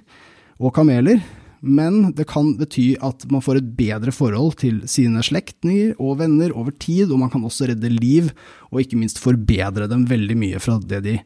og 0.60 0.74
kameler, 0.76 1.22
men 1.62 2.10
det 2.18 2.26
kan 2.28 2.50
bety 2.58 2.96
at 3.06 3.24
man 3.30 3.42
får 3.44 3.60
et 3.60 3.70
bedre 3.78 4.12
forhold 4.12 4.58
til 4.60 4.82
sine 4.90 5.22
slektninger 5.24 5.94
og 6.02 6.18
venner 6.20 6.52
over 6.58 6.74
tid, 6.74 7.08
og 7.08 7.22
man 7.22 7.30
kan 7.32 7.46
også 7.46 7.70
redde 7.70 7.94
liv, 7.94 8.28
og 8.74 8.82
ikke 8.82 8.98
minst 8.98 9.22
forbedre 9.22 9.88
dem 9.88 10.04
veldig 10.10 10.36
mye 10.42 10.60
fra 10.62 10.76
det 10.82 11.00
de 11.06 11.16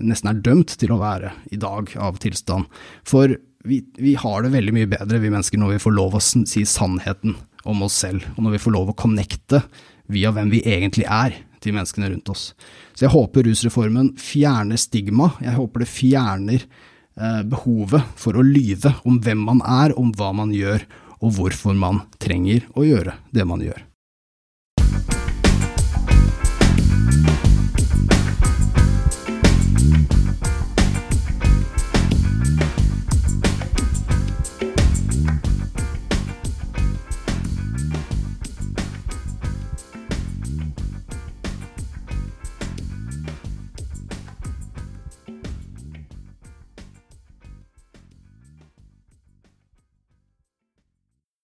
nesten 0.00 0.30
er 0.30 0.40
dømt 0.40 0.76
til 0.80 0.94
å 0.94 1.00
være 1.00 1.34
i 1.52 1.58
dag 1.60 1.90
av 2.00 2.20
tilstand. 2.22 2.70
For 3.04 3.34
vi, 3.64 3.84
vi, 3.96 4.14
har 4.14 4.42
det 4.42 4.52
veldig 4.54 4.74
mye 4.74 4.88
bedre, 4.90 5.20
vi 5.20 5.30
mennesker, 5.32 5.60
når 5.60 5.76
vi 5.76 5.82
får 5.84 5.94
lov 5.96 6.16
å 6.16 6.22
si 6.22 6.64
sannheten 6.68 7.36
om 7.68 7.82
oss 7.84 7.98
selv, 8.02 8.24
og 8.36 8.44
når 8.44 8.56
vi 8.56 8.62
får 8.64 8.74
lov 8.76 8.92
å 8.92 8.98
connecte 8.98 9.62
via 10.10 10.32
hvem 10.34 10.52
vi 10.52 10.62
egentlig 10.64 11.06
er 11.06 11.36
til 11.60 11.76
menneskene 11.76 12.08
rundt 12.10 12.30
oss. 12.32 12.50
Så 12.96 13.04
jeg 13.04 13.12
håper 13.12 13.46
rusreformen 13.46 14.14
fjerner 14.20 14.80
stigma, 14.80 15.34
jeg 15.44 15.58
håper 15.58 15.84
det 15.84 15.90
fjerner 15.92 16.64
eh, 16.64 17.42
behovet 17.52 18.16
for 18.20 18.38
å 18.38 18.46
lyve 18.46 18.94
om 19.04 19.20
hvem 19.20 19.44
man 19.50 19.62
er, 19.66 19.94
om 20.00 20.14
hva 20.16 20.32
man 20.36 20.56
gjør, 20.56 20.86
og 21.20 21.36
hvorfor 21.36 21.76
man 21.76 22.06
trenger 22.22 22.64
å 22.72 22.86
gjøre 22.86 23.18
det 23.36 23.44
man 23.44 23.60
gjør. 23.64 23.89